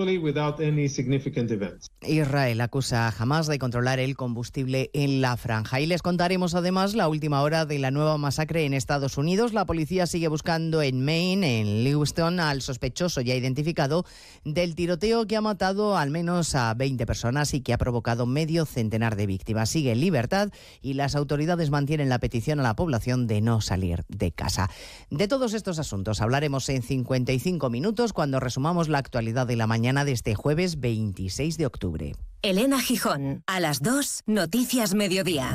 [2.02, 5.80] Israel acusa a Hamas de controlar el combustible en la franja.
[5.80, 9.52] Y les contaremos además la última hora de la nueva masacre en Estados Unidos.
[9.52, 14.04] La policía sigue buscando en Maine, en Lewiston, al sospechoso ya identificado
[14.44, 18.66] del tiroteo que ha matado al menos a 20 personas y que ha provocado medio
[18.66, 19.70] centenar de víctimas.
[19.70, 20.50] Sigue en libertad
[20.82, 24.68] y las autoridades mantienen la petición a la población de no salir de casa.
[25.10, 30.04] De todos estos asuntos hablaremos en 55 minutos cuando resumamos la actualidad de la mañana
[30.04, 32.16] de este jueves 26 de octubre.
[32.42, 35.54] Elena Gijón, a las 2, Noticias Mediodía.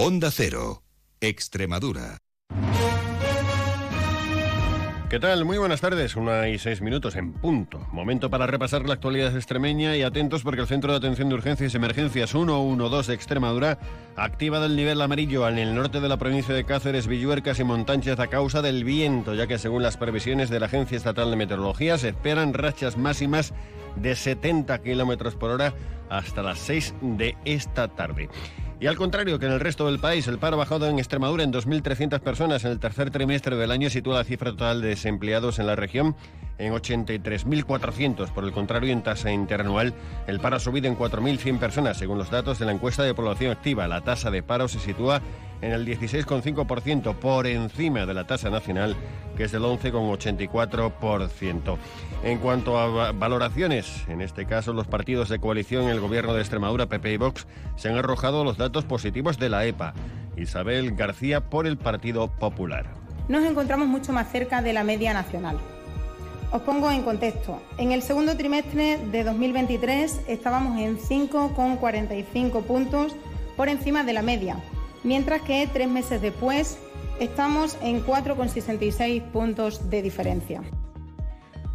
[0.00, 0.84] Onda Cero,
[1.20, 2.18] Extremadura.
[5.10, 5.44] ¿Qué tal?
[5.44, 7.80] Muy buenas tardes, una y seis minutos en punto.
[7.90, 11.74] Momento para repasar la actualidad extremeña y atentos porque el Centro de Atención de Urgencias
[11.74, 13.80] y Emergencias 112 de Extremadura
[14.14, 17.64] ha activado el nivel amarillo en el norte de la provincia de Cáceres, Villuercas y
[17.64, 21.36] Montánchez a causa del viento, ya que según las previsiones de la Agencia Estatal de
[21.36, 23.52] Meteorología se esperan rachas máximas
[23.96, 25.74] de 70 kilómetros por hora
[26.08, 28.28] hasta las 6 de esta tarde.
[28.80, 31.52] Y al contrario que en el resto del país, el paro bajado en Extremadura en
[31.52, 35.66] 2.300 personas en el tercer trimestre del año, sitúa la cifra total de desempleados en
[35.66, 36.14] la región
[36.58, 38.30] en 83.400.
[38.32, 39.94] Por el contrario, en tasa interanual,
[40.26, 43.52] el paro ha subido en 4.100 personas, según los datos de la encuesta de población
[43.52, 43.86] activa.
[43.88, 45.20] La tasa de paro se sitúa
[45.60, 48.94] en el 16,5%, por encima de la tasa nacional,
[49.36, 51.76] que es del 11,84%.
[52.24, 56.34] En cuanto a va- valoraciones, en este caso los partidos de coalición en el gobierno
[56.34, 57.46] de Extremadura, PP y Vox,
[57.76, 59.94] se han arrojado los datos positivos de la EPA.
[60.36, 62.86] Isabel García por el Partido Popular.
[63.28, 65.58] nos encontramos mucho más cerca de la media nacional.
[66.50, 67.60] Os pongo en contexto.
[67.76, 73.14] En el segundo trimestre de 2023 estábamos en 5,45 puntos
[73.56, 74.56] por encima de la media,
[75.04, 76.78] mientras que tres meses después
[77.20, 80.62] estamos en 4,66 puntos de diferencia.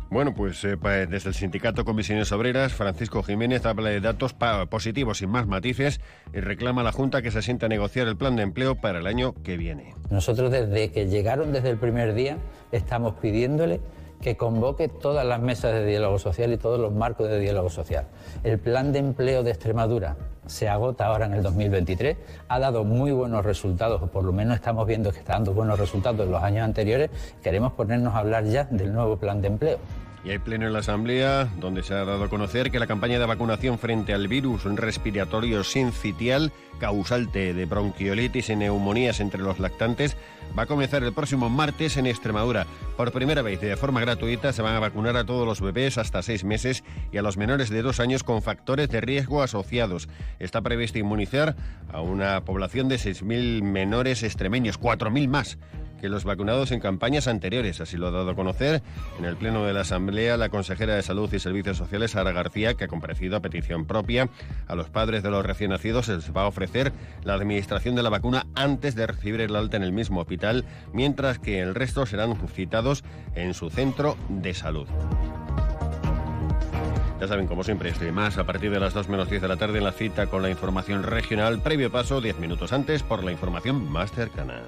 [0.09, 4.33] Bueno, pues eh, pa- desde el sindicato Comisiones Obreras, Francisco Jiménez habla de datos
[4.69, 6.01] positivos sin más matices
[6.33, 8.99] y reclama a la Junta que se sienta a negociar el plan de empleo para
[8.99, 9.95] el año que viene.
[10.11, 12.37] Nosotros desde que llegaron desde el primer día
[12.71, 13.81] estamos pidiéndole
[14.23, 18.05] que convoque todas las mesas de diálogo social y todos los marcos de diálogo social.
[18.43, 20.15] El plan de empleo de Extremadura
[20.45, 22.17] se agota ahora en el 2023,
[22.47, 25.77] ha dado muy buenos resultados, o por lo menos estamos viendo que está dando buenos
[25.77, 27.09] resultados en los años anteriores.
[27.43, 29.77] Queremos ponernos a hablar ya del nuevo plan de empleo.
[30.25, 33.19] Y hay pleno en la Asamblea donde se ha dado a conocer que la campaña
[33.19, 40.15] de vacunación frente al virus respiratorio sincitial, causante de bronquiolitis y neumonías entre los lactantes,
[40.57, 42.65] va a comenzar el próximo martes en Extremadura.
[42.95, 45.97] Por primera vez y de forma gratuita se van a vacunar a todos los bebés
[45.97, 50.07] hasta seis meses y a los menores de dos años con factores de riesgo asociados.
[50.39, 51.57] Está previsto inmunizar
[51.91, 55.57] a una población de 6.000 menores extremeños, 4.000 más
[56.03, 57.79] que los vacunados en campañas anteriores.
[57.79, 58.81] Así lo ha dado a conocer
[59.17, 62.73] en el Pleno de la Asamblea la consejera de Salud y Servicios Sociales, Sara García,
[62.73, 64.27] que ha comparecido a petición propia.
[64.67, 66.91] A los padres de los recién nacidos se les va a ofrecer
[67.23, 71.39] la administración de la vacuna antes de recibir el alta en el mismo hospital, mientras
[71.39, 74.89] que el resto serán citados en su centro de salud.
[77.21, 79.47] Ya saben, como siempre, este y más a partir de las 2 menos 10 de
[79.47, 81.61] la tarde en la cita con la información regional.
[81.61, 84.63] Previo paso, 10 minutos antes, por la información más cercana.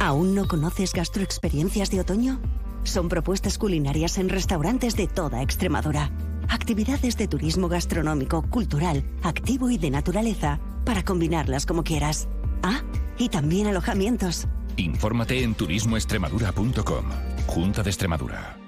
[0.00, 2.40] ¿Aún no conoces gastroexperiencias de otoño?
[2.82, 6.10] Son propuestas culinarias en restaurantes de toda Extremadura.
[6.48, 12.28] Actividades de turismo gastronómico, cultural, activo y de naturaleza para combinarlas como quieras.
[12.62, 12.82] Ah,
[13.18, 14.46] y también alojamientos.
[14.76, 17.04] Infórmate en turismoextremadura.com.
[17.46, 18.58] Junta de Extremadura.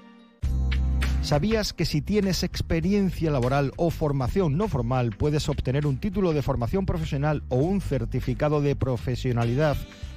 [1.22, 6.41] ¿Sabías que si tienes experiencia laboral o formación no formal puedes obtener un título de
[6.41, 9.77] formación profesional o un certificado de profesionalidad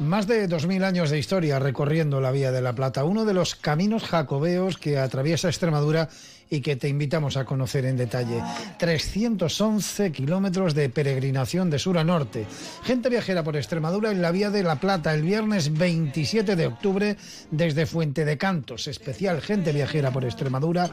[0.00, 3.54] Más de 2.000 años de historia recorriendo la Vía de la Plata, uno de los
[3.54, 6.08] caminos jacobeos que atraviesa Extremadura
[6.50, 8.42] y que te invitamos a conocer en detalle.
[8.78, 12.46] 311 kilómetros de peregrinación de sur a norte.
[12.82, 17.16] Gente viajera por Extremadura en la Vía de la Plata el viernes 27 de octubre
[17.50, 18.88] desde Fuente de Cantos.
[18.88, 20.90] Especial Gente viajera por Extremadura.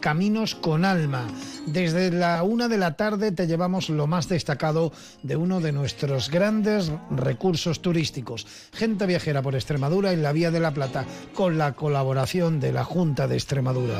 [0.00, 1.26] Caminos con alma.
[1.66, 4.92] Desde la una de la tarde te llevamos lo más destacado
[5.22, 8.46] de uno de nuestros grandes recursos turísticos.
[8.72, 12.84] Gente viajera por Extremadura en la Vía de la Plata, con la colaboración de la
[12.84, 13.98] Junta de Extremadura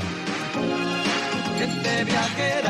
[2.04, 2.63] viaje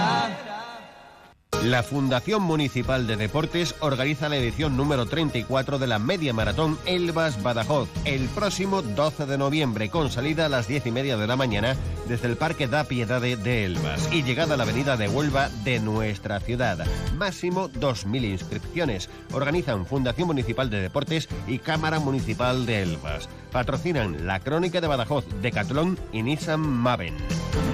[1.65, 7.43] la Fundación Municipal de Deportes organiza la edición número 34 de la Media Maratón Elvas
[7.43, 11.37] Badajoz el próximo 12 de noviembre con salida a las 10 y media de la
[11.37, 11.75] mañana
[12.07, 15.81] desde el Parque da Piedade de Elvas y llegada a la avenida de Huelva de
[15.81, 16.85] nuestra ciudad.
[17.17, 19.09] Máximo 2.000 inscripciones.
[19.33, 23.27] Organizan Fundación Municipal de Deportes y Cámara Municipal de Elvas.
[23.53, 27.15] Patrocinan la Crónica de Badajoz, Decathlon y Nissan Maven.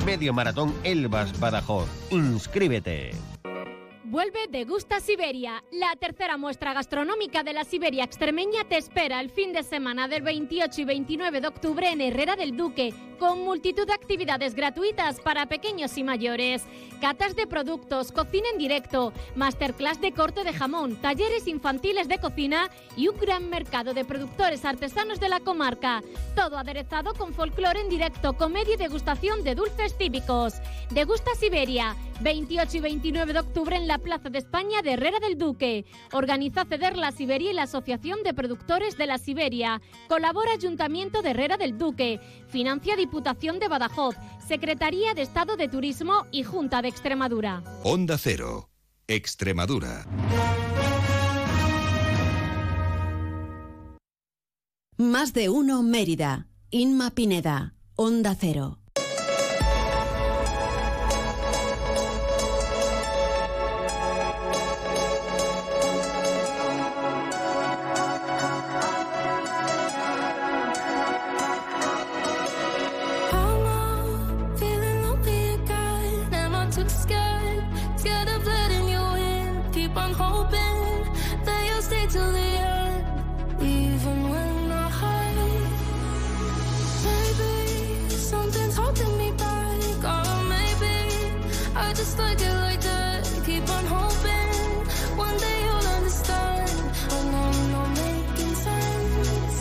[0.07, 1.88] Medio Maratón Elvas Badajoz.
[2.11, 3.39] Inscríbete.
[4.11, 5.62] Vuelve Degusta Siberia.
[5.70, 10.22] La tercera muestra gastronómica de la Siberia extremeña te espera el fin de semana del
[10.22, 15.44] 28 y 29 de octubre en Herrera del Duque, con multitud de actividades gratuitas para
[15.44, 16.64] pequeños y mayores.
[17.02, 22.70] Catas de productos, cocina en directo, masterclass de corte de jamón, talleres infantiles de cocina
[22.96, 26.02] y un gran mercado de productores artesanos de la comarca.
[26.34, 30.54] Todo aderezado con folclore en directo, comedia y degustación de dulces típicos.
[30.90, 31.94] Degusta Siberia.
[32.20, 35.86] 28 y 29 de octubre en la Plaza de España de Herrera del Duque.
[36.12, 39.80] Organiza Ceder la Siberia y la Asociación de Productores de la Siberia.
[40.06, 42.20] Colabora Ayuntamiento de Herrera del Duque.
[42.48, 44.14] Financia Diputación de Badajoz.
[44.46, 47.61] Secretaría de Estado de Turismo y Junta de Extremadura.
[47.82, 48.70] Onda Cero.
[49.08, 50.06] Extremadura.
[54.96, 56.46] Más de uno Mérida.
[56.70, 57.74] Inma Pineda.
[57.96, 58.80] Onda Cero.
[92.01, 93.20] Just like it like that.
[93.46, 94.51] Keep on hoping.
[95.24, 96.70] One day you'll understand.
[97.14, 99.57] I know I'm not making sense.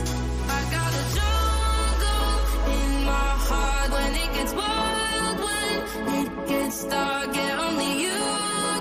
[0.58, 2.36] I got a jungle
[2.78, 5.78] in my heart when it gets wild, when
[6.22, 7.30] it gets dark.
[7.36, 8.20] Yeah, only you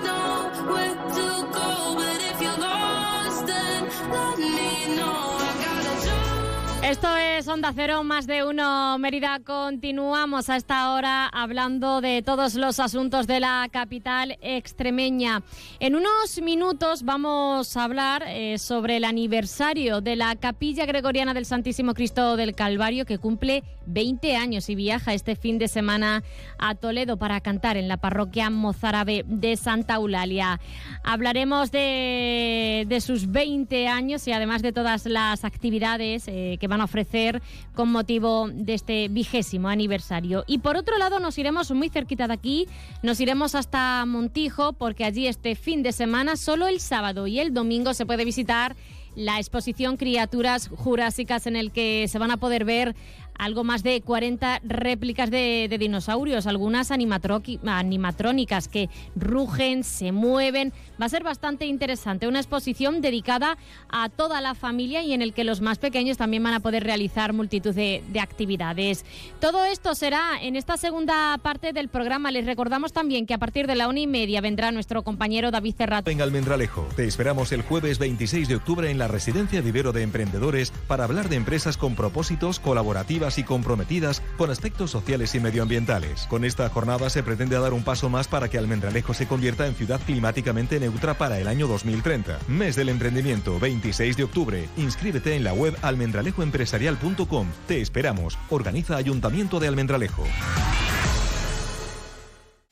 [0.06, 0.30] know
[0.72, 1.28] where to
[1.58, 1.70] go.
[2.00, 3.80] But if you're lost, then
[4.16, 5.20] let me know.
[5.48, 6.90] I got a jungle.
[6.90, 9.38] Esto es Onda Cero, más de uno Mérida.
[9.38, 15.44] Continuamos a esta hora hablando de todos los asuntos de la capital extremeña.
[15.78, 21.46] En unos minutos vamos a hablar eh, sobre el aniversario de la Capilla Gregoriana del
[21.46, 26.24] Santísimo Cristo del Calvario que cumple 20 años y viaja este fin de semana
[26.58, 30.60] a Toledo para cantar en la parroquia mozárabe de Santa Eulalia.
[31.04, 36.80] Hablaremos de, de sus 20 años y además de todas las actividades eh, que van
[36.80, 37.27] a ofrecer
[37.74, 40.44] con motivo de este vigésimo aniversario.
[40.46, 42.66] Y por otro lado, nos iremos muy cerquita de aquí,
[43.02, 47.54] nos iremos hasta Montijo, porque allí este fin de semana, solo el sábado y el
[47.54, 48.76] domingo, se puede visitar
[49.14, 52.94] la exposición Criaturas Jurásicas en el que se van a poder ver
[53.38, 60.72] algo más de 40 réplicas de, de dinosaurios, algunas animatrónicas que rugen, se mueven.
[61.00, 63.56] Va a ser bastante interesante, una exposición dedicada
[63.88, 66.84] a toda la familia y en el que los más pequeños también van a poder
[66.84, 69.04] realizar multitud de, de actividades.
[69.40, 72.32] Todo esto será en esta segunda parte del programa.
[72.32, 75.74] Les recordamos también que a partir de la una y media vendrá nuestro compañero David
[75.76, 76.10] Cerrato.
[76.10, 80.72] En Almendralejo, te esperamos el jueves 26 de octubre en la Residencia Vivero de Emprendedores
[80.88, 86.26] para hablar de empresas con propósitos, colaborativas y comprometidas con aspectos sociales y medioambientales.
[86.28, 89.74] Con esta jornada se pretende dar un paso más para que Almendralejo se convierta en
[89.74, 92.38] ciudad climáticamente neutra para el año 2030.
[92.48, 94.68] Mes del emprendimiento, 26 de octubre.
[94.76, 97.48] Inscríbete en la web almendralejoempresarial.com.
[97.66, 98.38] Te esperamos.
[98.48, 100.24] Organiza Ayuntamiento de Almendralejo.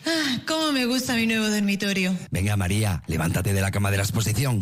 [0.07, 2.15] Ah, cómo me gusta mi nuevo dormitorio.
[2.31, 4.61] Venga María, levántate de la cama de la exposición.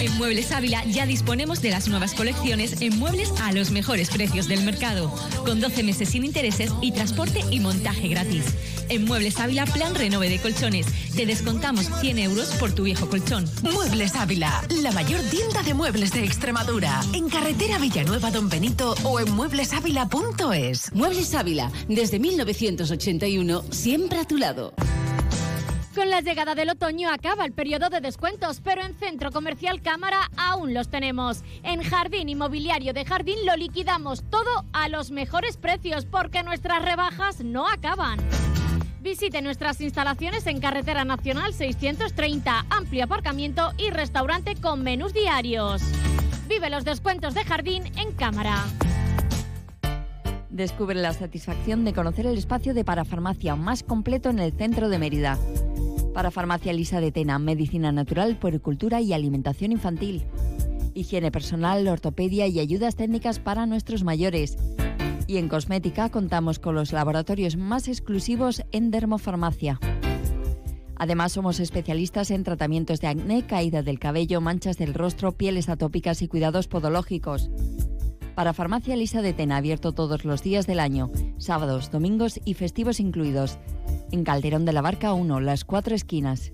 [0.00, 4.46] En Muebles Ávila ya disponemos de las nuevas colecciones en muebles a los mejores precios
[4.46, 5.12] del mercado,
[5.44, 8.44] con 12 meses sin intereses y transporte y montaje gratis.
[8.88, 10.86] En Muebles Ávila, plan renove de colchones.
[11.14, 13.44] Te descontamos 100 euros por tu viejo colchón.
[13.62, 17.00] Muebles Ávila, la mayor tienda de muebles de Extremadura.
[17.12, 20.92] En carretera Villanueva Don Benito o en mueblesávila.es.
[20.94, 24.74] Muebles Ávila, desde 1981, siempre a tu lado.
[25.98, 30.30] Con la llegada del otoño acaba el periodo de descuentos, pero en Centro Comercial Cámara
[30.36, 31.42] aún los tenemos.
[31.64, 37.40] En Jardín Inmobiliario de Jardín lo liquidamos todo a los mejores precios porque nuestras rebajas
[37.42, 38.20] no acaban.
[39.00, 45.82] Visite nuestras instalaciones en Carretera Nacional 630, amplio aparcamiento y restaurante con menús diarios.
[46.48, 48.64] Vive los descuentos de Jardín en Cámara.
[50.48, 54.98] Descubre la satisfacción de conocer el espacio de parafarmacia más completo en el centro de
[55.00, 55.36] Mérida.
[56.18, 60.24] Parafarmacia Lisa de Tena, medicina natural, puericultura y alimentación infantil.
[60.92, 64.58] Higiene personal, ortopedia y ayudas técnicas para nuestros mayores.
[65.28, 69.78] Y en cosmética contamos con los laboratorios más exclusivos en dermofarmacia.
[70.96, 76.20] Además, somos especialistas en tratamientos de acné, caída del cabello, manchas del rostro, pieles atópicas
[76.22, 77.48] y cuidados podológicos.
[78.38, 83.00] Para Farmacia Lisa de Tena, abierto todos los días del año, sábados, domingos y festivos
[83.00, 83.58] incluidos.
[84.12, 86.52] En Calderón de la Barca 1, las cuatro esquinas.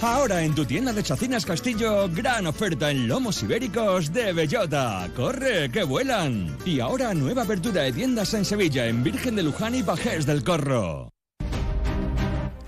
[0.00, 5.10] Ahora en tu tienda de Chacinas Castillo, gran oferta en lomos ibéricos de bellota.
[5.16, 6.56] ¡Corre, que vuelan!
[6.64, 10.44] Y ahora nueva apertura de tiendas en Sevilla, en Virgen de Luján y Bajés del
[10.44, 11.10] Corro.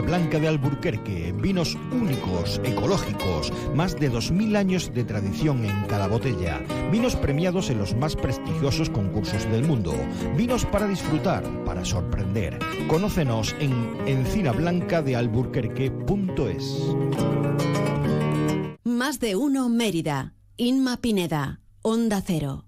[0.00, 6.60] Blanca de Alburquerque, vinos únicos, ecológicos, más de 2.000 años de tradición en cada botella,
[6.90, 9.94] vinos premiados en los más prestigiosos concursos del mundo,
[10.36, 12.58] vinos para disfrutar, para sorprender.
[12.88, 13.72] Conócenos en
[14.06, 16.82] encinablancadealburquerque.es.
[18.84, 20.32] Más de uno Mérida.
[20.56, 21.60] Inma Pineda.
[21.82, 22.64] Onda Cero.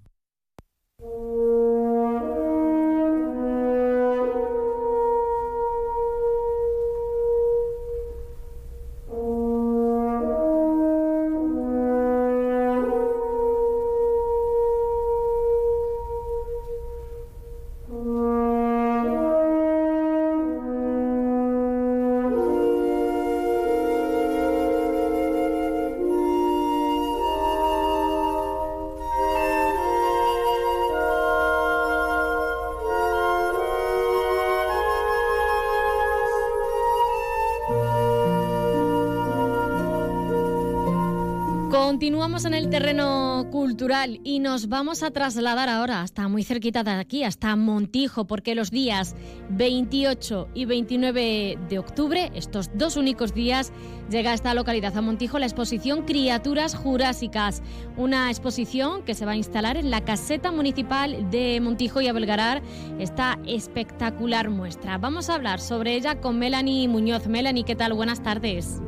[42.45, 47.25] En el terreno cultural y nos vamos a trasladar ahora hasta muy cerquita de aquí,
[47.25, 49.17] hasta Montijo, porque los días
[49.51, 53.73] 28 y 29 de octubre, estos dos únicos días,
[54.09, 57.61] llega a esta localidad, a Montijo, la exposición Criaturas Jurásicas,
[57.97, 62.63] una exposición que se va a instalar en la caseta municipal de Montijo y Abelgarar,
[63.01, 64.97] esta espectacular muestra.
[64.97, 67.27] Vamos a hablar sobre ella con Melanie Muñoz.
[67.27, 67.95] Melanie, ¿qué tal?
[67.95, 68.81] Buenas tardes.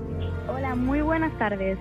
[0.49, 1.79] Hola, muy buenas tardes.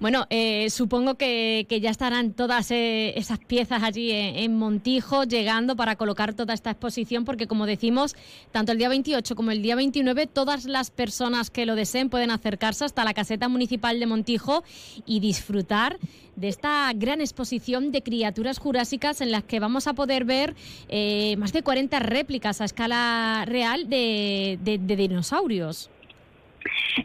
[0.00, 5.96] Bueno, eh, supongo que, ya estarán todas eh, esas piezas allí en, Montijo llegando para
[5.96, 8.16] colocar toda esta exposición, porque como decimos,
[8.50, 12.30] tanto el día 28 como el día 29, todas las personas que lo deseen pueden
[12.30, 14.64] acercarse hasta la caseta municipal de Montijo
[15.04, 15.98] y disfrutar
[16.34, 20.56] de esta gran exposición de criaturas jurásicas en las que vamos a poder ver
[20.88, 24.58] eh, más de 40 réplicas a escala real de
[24.96, 25.90] dinosaurios.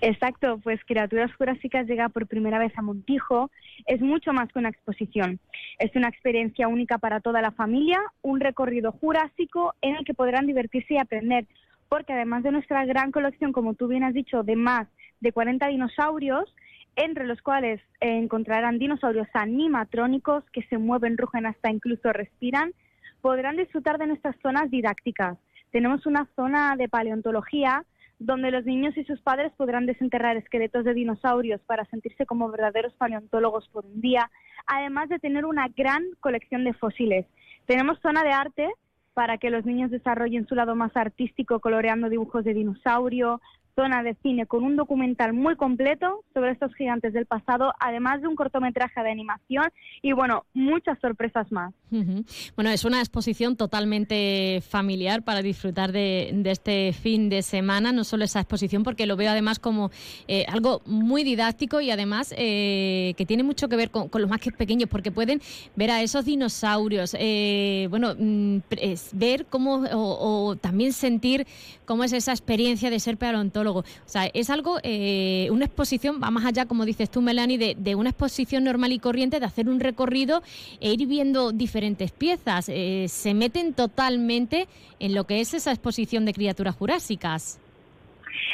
[0.02, 3.52] Exacto, pues Criaturas Jurásicas llega por primera vez a Montijo.
[3.86, 5.40] Es mucho más que una exposición.
[5.80, 10.48] Es una experiencia única para toda la familia, un recorrido jurásico en el que podrán
[10.48, 11.46] divertirse y aprender.
[11.90, 14.88] Porque además de nuestra gran colección, como tú bien has dicho, de más
[15.20, 16.54] de 40 dinosaurios,
[16.96, 22.74] entre los cuales encontrarán dinosaurios animatrónicos que se mueven, rugen, hasta incluso respiran,
[23.22, 25.38] podrán disfrutar de nuestras zonas didácticas.
[25.72, 27.84] Tenemos una zona de paleontología
[28.26, 32.94] donde los niños y sus padres podrán desenterrar esqueletos de dinosaurios para sentirse como verdaderos
[32.94, 34.30] paleontólogos por un día,
[34.66, 37.28] además de tener una gran colección de fósiles.
[37.66, 38.70] Tenemos zona de arte
[39.14, 43.42] para que los niños desarrollen su lado más artístico coloreando dibujos de dinosaurio,
[43.76, 48.28] zona de cine con un documental muy completo sobre estos gigantes del pasado, además de
[48.28, 49.66] un cortometraje de animación
[50.02, 51.74] y bueno, muchas sorpresas más.
[51.92, 52.24] Ujú.
[52.56, 58.04] Bueno, es una exposición totalmente familiar para disfrutar de, de este fin de semana, no
[58.04, 59.92] solo esa exposición, porque lo veo además como
[60.28, 64.30] eh, algo muy didáctico y además eh, que tiene mucho que ver con, con los
[64.30, 65.42] más que pequeños, porque pueden
[65.76, 71.46] ver a esos dinosaurios, eh, bueno, mm, es ver cómo, o, o también sentir
[71.86, 73.65] cómo es esa experiencia de ser paleontólogo.
[73.74, 77.96] O sea, es algo, eh, una exposición, va más allá, como dices tú, Melanie, de,
[77.96, 80.42] una exposición normal y corriente, de hacer un recorrido
[80.80, 82.70] e ir viendo diferentes piezas.
[82.70, 84.68] Eh, se meten totalmente
[85.00, 87.60] en lo que es esa exposición de criaturas jurásicas.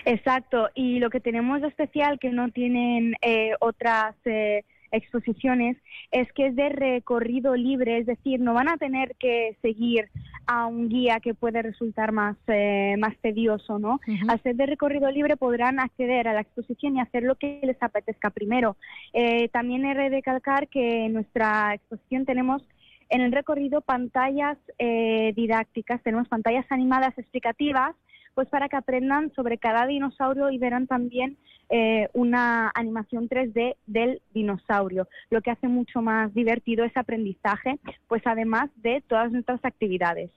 [0.06, 5.78] Exacto, y lo que tenemos de especial que no tienen eh, otras eh, exposiciones
[6.12, 10.10] es que es de recorrido libre, es decir, no van a tener que seguir
[10.52, 14.02] a un guía que puede resultar más, eh, más tedioso, ¿no?
[14.28, 17.82] Al ser de recorrido libre podrán acceder a la exposición y hacer lo que les
[17.82, 18.76] apetezca primero.
[19.14, 22.62] Eh, también he de recalcar que en nuestra exposición tenemos
[23.10, 27.96] en el recorrido pantallas eh, didácticas, tenemos pantallas animadas explicativas,
[28.34, 31.38] pues para que aprendan sobre cada dinosaurio y verán también
[31.70, 37.80] eh, una animación 3D del dinosaurio, lo que hace mucho más divertido ese aprendizaje,
[38.10, 40.32] pues además de todas nuestras actividades.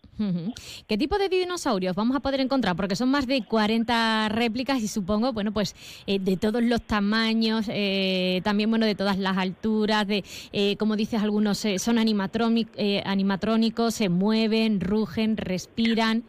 [0.87, 2.77] ¿Qué tipo de dinosaurios vamos a poder encontrar?
[2.77, 5.75] Porque son más de 40 réplicas y supongo, bueno, pues
[6.07, 10.23] eh, de todos los tamaños, eh, también, bueno, de todas las alturas, de,
[10.53, 16.23] eh, como dices, algunos eh, son eh, animatrónicos, se mueven, rugen, respiran.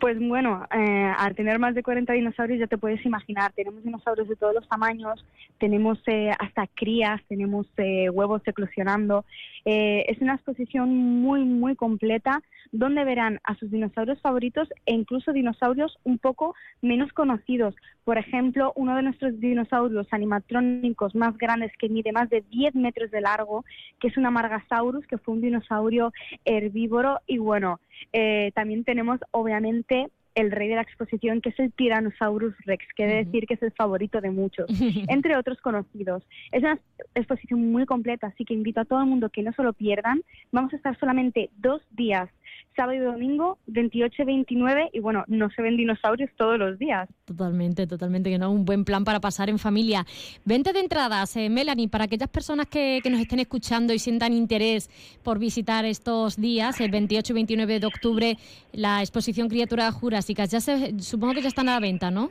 [0.00, 4.28] Pues bueno, eh, al tener más de 40 dinosaurios ya te puedes imaginar, tenemos dinosaurios
[4.28, 5.24] de todos los tamaños,
[5.58, 9.24] tenemos eh, hasta crías, tenemos eh, huevos eclosionando.
[9.64, 12.42] Eh, es una exposición muy, muy completa
[12.74, 17.76] donde verán a sus dinosaurios favoritos e incluso dinosaurios un poco menos conocidos.
[18.02, 23.12] Por ejemplo, uno de nuestros dinosaurios animatrónicos más grandes que mide más de 10 metros
[23.12, 23.64] de largo,
[24.00, 26.12] que es un Amargasaurus, que fue un dinosaurio
[26.44, 27.78] herbívoro y bueno,
[28.12, 33.06] eh, también tenemos obviamente el rey de la exposición, que es el Tyrannosaurus Rex, que
[33.06, 34.66] debe decir que es el favorito de muchos,
[35.08, 36.24] entre otros conocidos.
[36.52, 36.78] Es una
[37.14, 40.22] exposición muy completa, así que invito a todo el mundo que no se lo pierdan.
[40.50, 42.28] Vamos a estar solamente dos días,
[42.76, 47.08] sábado y domingo, 28 y 29, y bueno, no se ven dinosaurios todos los días.
[47.24, 50.04] Totalmente, totalmente, que no, un buen plan para pasar en familia.
[50.44, 54.32] Vente de entradas, eh, Melanie, para aquellas personas que, que nos estén escuchando y sientan
[54.32, 54.90] interés
[55.22, 58.36] por visitar estos días, el 28 y 29 de octubre,
[58.72, 60.50] la exposición Criaturas Jurásicas.
[60.50, 62.30] Ya se, supongo que ya están a la venta, ¿no?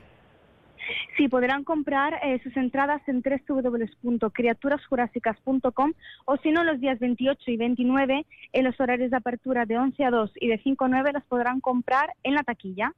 [1.18, 5.94] Sí, podrán comprar eh, sus entradas en www.criaturasjurásicas.com
[6.26, 10.06] o si no, los días 28 y 29, en los horarios de apertura de 11
[10.06, 12.94] a 2 y de 5 a 9, las podrán comprar en la taquilla.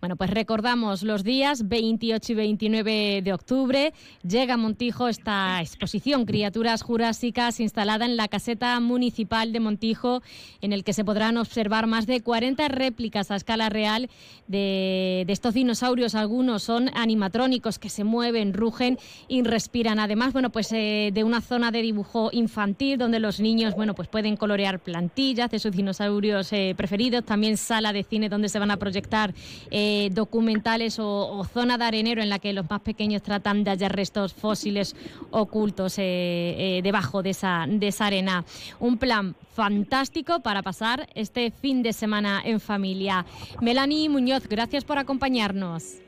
[0.00, 3.92] Bueno, pues recordamos los días 28 y 29 de octubre.
[4.26, 10.22] Llega a Montijo esta exposición Criaturas Jurásicas instalada en la caseta municipal de Montijo,
[10.60, 14.10] en el que se podrán observar más de 40 réplicas a escala real
[14.48, 16.16] de estos dinosaurios.
[16.16, 19.98] Algunos son animatrónicos que se mueven, rugen y respiran.
[19.98, 24.08] Además, bueno, pues eh, de una zona de dibujo infantil donde los niños, bueno, pues
[24.08, 27.24] pueden colorear plantillas de sus dinosaurios eh, preferidos.
[27.24, 29.34] También sala de cine donde se van a proyectar
[29.70, 33.94] eh, documentales o, zona de arenero en la que los más pequeños tratan de hallar
[33.94, 34.94] restos fósiles
[35.30, 38.44] ocultos debajo de esa, de esa arena.
[38.80, 43.26] Un plan fantástico para pasar este fin de semana en familia.
[43.60, 46.00] Melanie Muñoz, gracias por acompañarnos.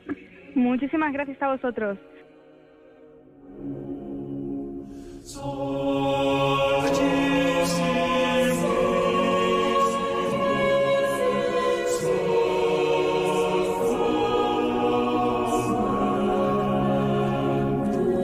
[0.55, 1.97] Muchísimas gracias a vosotros.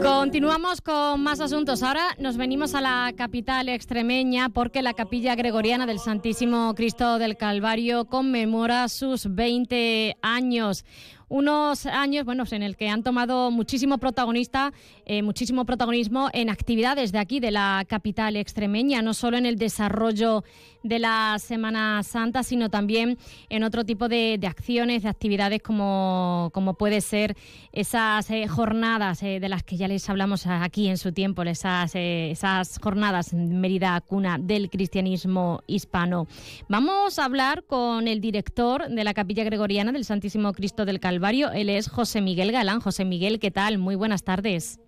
[0.02, 1.84] Continuamos con más asuntos.
[1.84, 7.36] Ahora nos venimos a la capital extremeña porque la capilla gregoriana del Santísimo Cristo del
[7.36, 10.86] Calvario conmemora sus 20 años
[11.32, 14.74] unos años bueno, en el que han tomado muchísimo protagonista,
[15.06, 19.56] eh, muchísimo protagonismo en actividades de aquí, de la capital extremeña, no solo en el
[19.56, 20.44] desarrollo
[20.84, 23.18] de la Semana Santa, sino también
[23.50, 27.38] en otro tipo de, acciones, de actividades como, como puede ser
[27.72, 31.92] esas eh, jornadas eh, de las que ya les hablamos aquí en su tiempo, esas,
[31.96, 36.28] esas jornadas Mérida, cuna del cristianismo hispano.
[36.68, 41.21] Vamos a hablar con el director de la Capilla Gregoriana del Santísimo Cristo del Calvario,
[41.30, 42.80] él es José Miguel Galán.
[42.80, 43.78] José Miguel, ¿qué tal?
[43.78, 44.80] Muy buenas tardes.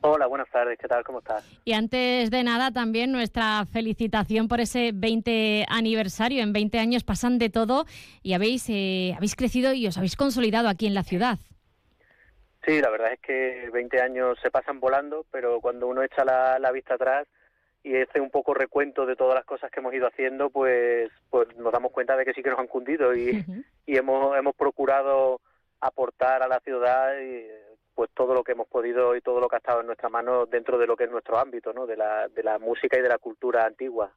[0.00, 1.02] Hola, buenas tardes, ¿qué tal?
[1.02, 1.44] ¿Cómo estás?
[1.64, 6.42] Y antes de nada, también nuestra felicitación por ese 20 aniversario.
[6.42, 7.86] En 20 años pasan de todo
[8.22, 11.38] y habéis, eh, habéis crecido y os habéis consolidado aquí en la ciudad.
[12.64, 16.70] Sí, la verdad es que 20 años se pasan volando, pero cuando uno echa la
[16.72, 17.26] vista atrás,
[17.86, 21.56] y hace un poco recuento de todas las cosas que hemos ido haciendo, pues, pues
[21.56, 23.44] nos damos cuenta de que sí que nos han cundido y,
[23.86, 25.40] y hemos, hemos procurado
[25.86, 27.46] aportar a la ciudad y,
[27.96, 30.44] pues todo lo que hemos podido y todo lo que ha estado en nuestra mano
[30.44, 31.86] dentro de lo que es nuestro ámbito, ¿no?
[31.86, 34.12] de, la, de la música y de la cultura antigua.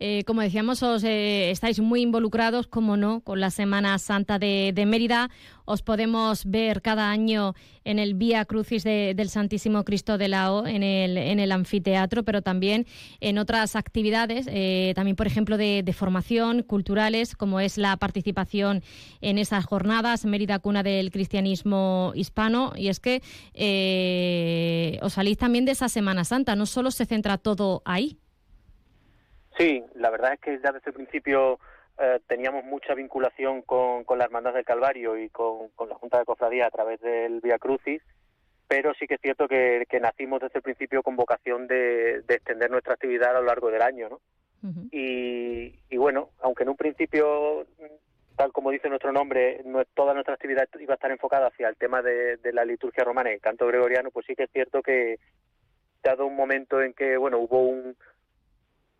[0.00, 4.84] Eh, como decíamos, os eh, estáis muy involucrados, como no, con la Semana Santa de,
[4.88, 5.30] Mérida.
[5.70, 7.54] Os podemos ver cada año
[7.84, 12.24] en el Vía Crucis del Santísimo Cristo de la O, en el, en el anfiteatro,
[12.24, 12.86] pero también
[13.20, 18.82] en otras actividades, eh, también, por ejemplo, de, de, formación, culturales, como es la participación
[19.20, 22.72] en esas jornadas, Mérida Cuna del Cristianismo Hispano.
[22.74, 23.22] Y es que
[25.00, 28.18] os salís también de esa Semana Santa, no solo se centra todo ahí.
[29.56, 31.60] Sí, la verdad es que ya desde el principio
[32.02, 36.24] eh, teníamos mucha vinculación con, con la Hermandad del Calvario y con, la Junta de
[36.24, 38.00] Cofradía a través del Vía Crucis,
[38.66, 42.94] pero sí que es cierto que, nacimos desde el principio con vocación de, extender nuestra
[42.94, 44.20] actividad a lo largo del año, ¿no?
[44.92, 47.66] y, bueno, aunque en un principio,
[48.36, 51.76] tal como dice nuestro nombre, no, toda nuestra actividad iba a estar enfocada hacia el
[51.76, 54.82] tema de, de la liturgia romana y el canto gregoriano, pues sí que es cierto
[54.82, 55.18] que
[56.02, 57.96] dado un momento en que, bueno, hubo un,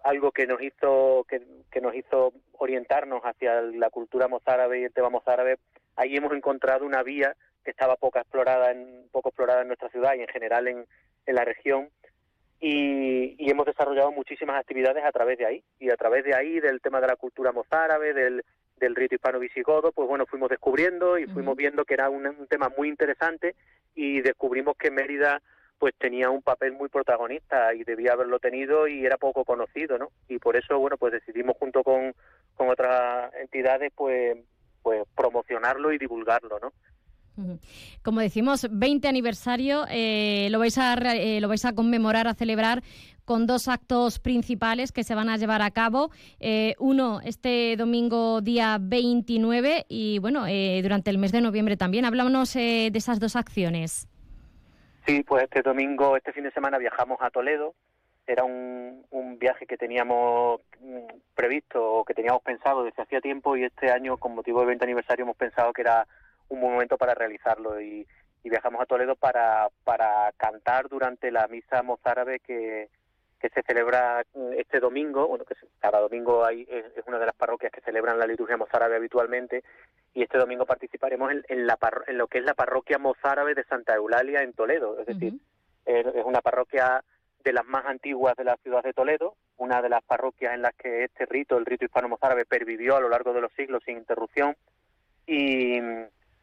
[0.02, 1.40] algo que nos hizo que,
[1.80, 5.58] nos hizo orientarnos hacia la cultura mozárabe y el tema mozárabe
[5.96, 10.14] ahí hemos encontrado una vía que estaba poco explorada en poco explorada en nuestra ciudad
[10.14, 10.86] y en general en,
[11.26, 11.90] en la región.
[12.58, 15.64] Y, hemos desarrollado muchísimas actividades a través de ahí.
[15.78, 18.44] Y a través de ahí del tema de la cultura mozárabe del
[18.76, 22.46] del rito hispano visigodo, pues bueno, fuimos descubriendo y fuimos viendo que era un, un
[22.46, 23.54] tema muy interesante
[23.94, 25.42] y descubrimos que Mérida
[25.80, 30.10] pues tenía un papel muy protagonista y debía haberlo tenido y era poco conocido, ¿no?
[30.28, 32.14] Y por eso, bueno, pues decidimos junto con,
[32.54, 34.36] con otras entidades, pues,
[34.82, 36.72] pues promocionarlo y divulgarlo, ¿no?
[38.02, 42.82] Como decimos, 20 aniversario, eh, lo, vais a, eh, lo vais a conmemorar, a celebrar
[43.24, 46.10] con dos actos principales que se van a llevar a cabo.
[46.40, 50.44] Eh, uno este domingo día 29 y bueno,
[50.82, 52.04] durante el mes de noviembre también.
[52.04, 54.06] Hablámonos de esas dos acciones.
[55.10, 57.74] Sí, pues este domingo, este fin de semana viajamos a Toledo.
[58.28, 63.56] Era un, un viaje que teníamos mm, previsto o que teníamos pensado desde hacía tiempo
[63.56, 66.06] y este año, con motivo del 20 aniversario, hemos pensado que era
[66.48, 68.06] un buen momento para realizarlo y,
[68.44, 72.88] y viajamos a Toledo para, para cantar durante la misa mozárabe que,
[73.40, 77.34] que se celebra mm, este domingo, bueno, que cada domingo hay, es, una de las
[77.34, 79.64] parroquias que celebran la liturgia mozárabe habitualmente,
[80.14, 83.94] y este domingo participaremos en, la en lo que es la parroquia mozárabe de Santa
[83.94, 85.40] Eulalia en Toledo, es decir,
[85.86, 87.02] es, una parroquia
[87.42, 90.74] de las más antiguas de la ciudad de Toledo, una de las parroquias en las
[90.74, 94.54] que este rito, el rito hispano-mozárabe, pervivió a lo largo de los siglos sin interrupción,
[95.26, 95.78] y,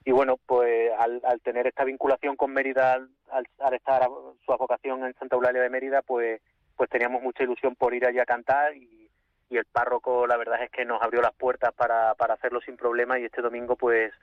[0.06, 5.06] y bueno, pues al, tener esta vinculación con Mérida, al, al estar a su vocación
[5.06, 6.41] en Santa Eulalia de Mérida, pues
[6.78, 9.10] pues teníamos mucha ilusión por ir allí a cantar y,
[9.50, 12.78] y el párroco la verdad es que nos abrió las puertas para, para hacerlo sin
[12.78, 14.14] problema y este domingo pues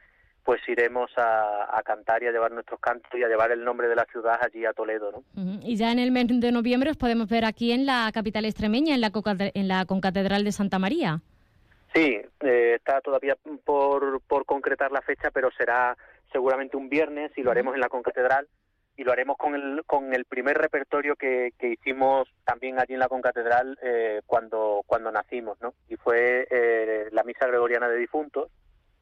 [0.44, 3.88] pues iremos a, a, cantar y a llevar nuestros cantos y a llevar el nombre
[3.88, 5.10] de la ciudad allí a Toledo.
[5.10, 5.58] ¿no?
[5.62, 8.94] Y ya en el mes de noviembre os podemos ver aquí en la capital extremeña,
[8.94, 9.10] en la,
[9.54, 11.22] en la Concatedral de Santa María.
[11.94, 15.96] Sí, eh, está todavía por, por concretar la fecha, pero será
[16.30, 18.46] seguramente un viernes y lo haremos en la Concatedral
[18.96, 23.00] y lo haremos con el, con el primer repertorio que, que hicimos también allí en
[23.00, 25.74] la concatedral eh, cuando, cuando nacimos, ¿no?
[25.88, 28.50] Y fue eh, la misa gregoriana de difuntos,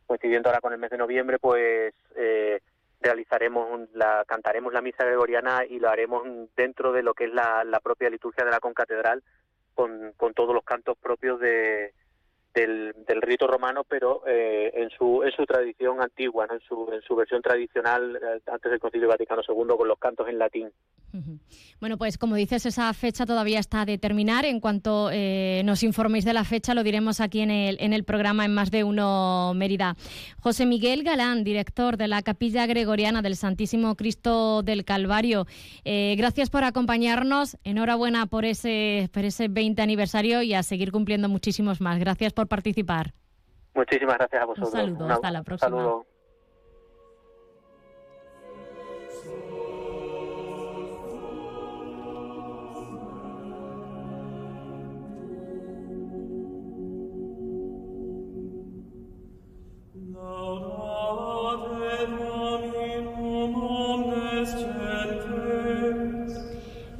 [0.06, 2.60] coincidiendo ahora con el mes de noviembre, pues eh,
[3.00, 6.22] realizaremos un- la cantaremos la misa gregoriana y lo haremos
[6.56, 9.22] dentro de lo que es la, la propia liturgia de la concatedral
[9.74, 11.92] con, con todos los cantos propios de
[12.54, 16.54] del, del rito romano pero eh, en su en su tradición antigua ¿no?
[16.54, 20.28] en su en su versión tradicional eh, antes del Concilio Vaticano II con los cantos
[20.28, 20.70] en latín
[21.80, 24.44] Bueno, pues como dices, esa fecha todavía está a determinar.
[24.44, 28.04] En cuanto eh, nos informéis de la fecha, lo diremos aquí en el, en el
[28.04, 29.96] programa en Más de Uno Mérida.
[30.40, 35.46] José Miguel Galán, director de la Capilla Gregoriana del Santísimo Cristo del Calvario,
[35.84, 37.56] eh, gracias por acompañarnos.
[37.64, 41.98] Enhorabuena por ese, por ese 20 aniversario y a seguir cumpliendo muchísimos más.
[41.98, 43.12] Gracias por participar.
[43.74, 45.68] muchísimas gracias a vosotros saludo, Una- hasta la un próxima.
[45.70, 46.06] saludo.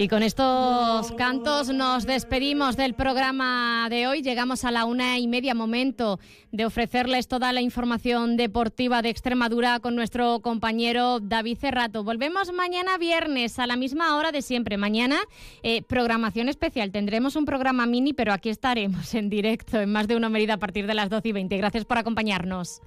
[0.03, 4.21] Y con estos cantos nos despedimos del programa de hoy.
[4.21, 6.19] Llegamos a la una y media, momento
[6.51, 12.03] de ofrecerles toda la información deportiva de Extremadura con nuestro compañero David Cerrato.
[12.03, 14.77] Volvemos mañana viernes a la misma hora de siempre.
[14.77, 15.21] Mañana,
[15.63, 16.91] eh, programación especial.
[16.91, 20.59] Tendremos un programa mini, pero aquí estaremos en directo en más de una medida a
[20.59, 21.57] partir de las 12 y 20.
[21.59, 22.83] Gracias por acompañarnos.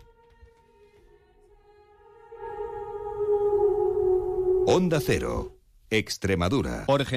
[4.68, 5.55] Onda Cero,
[5.92, 6.84] Extremadura.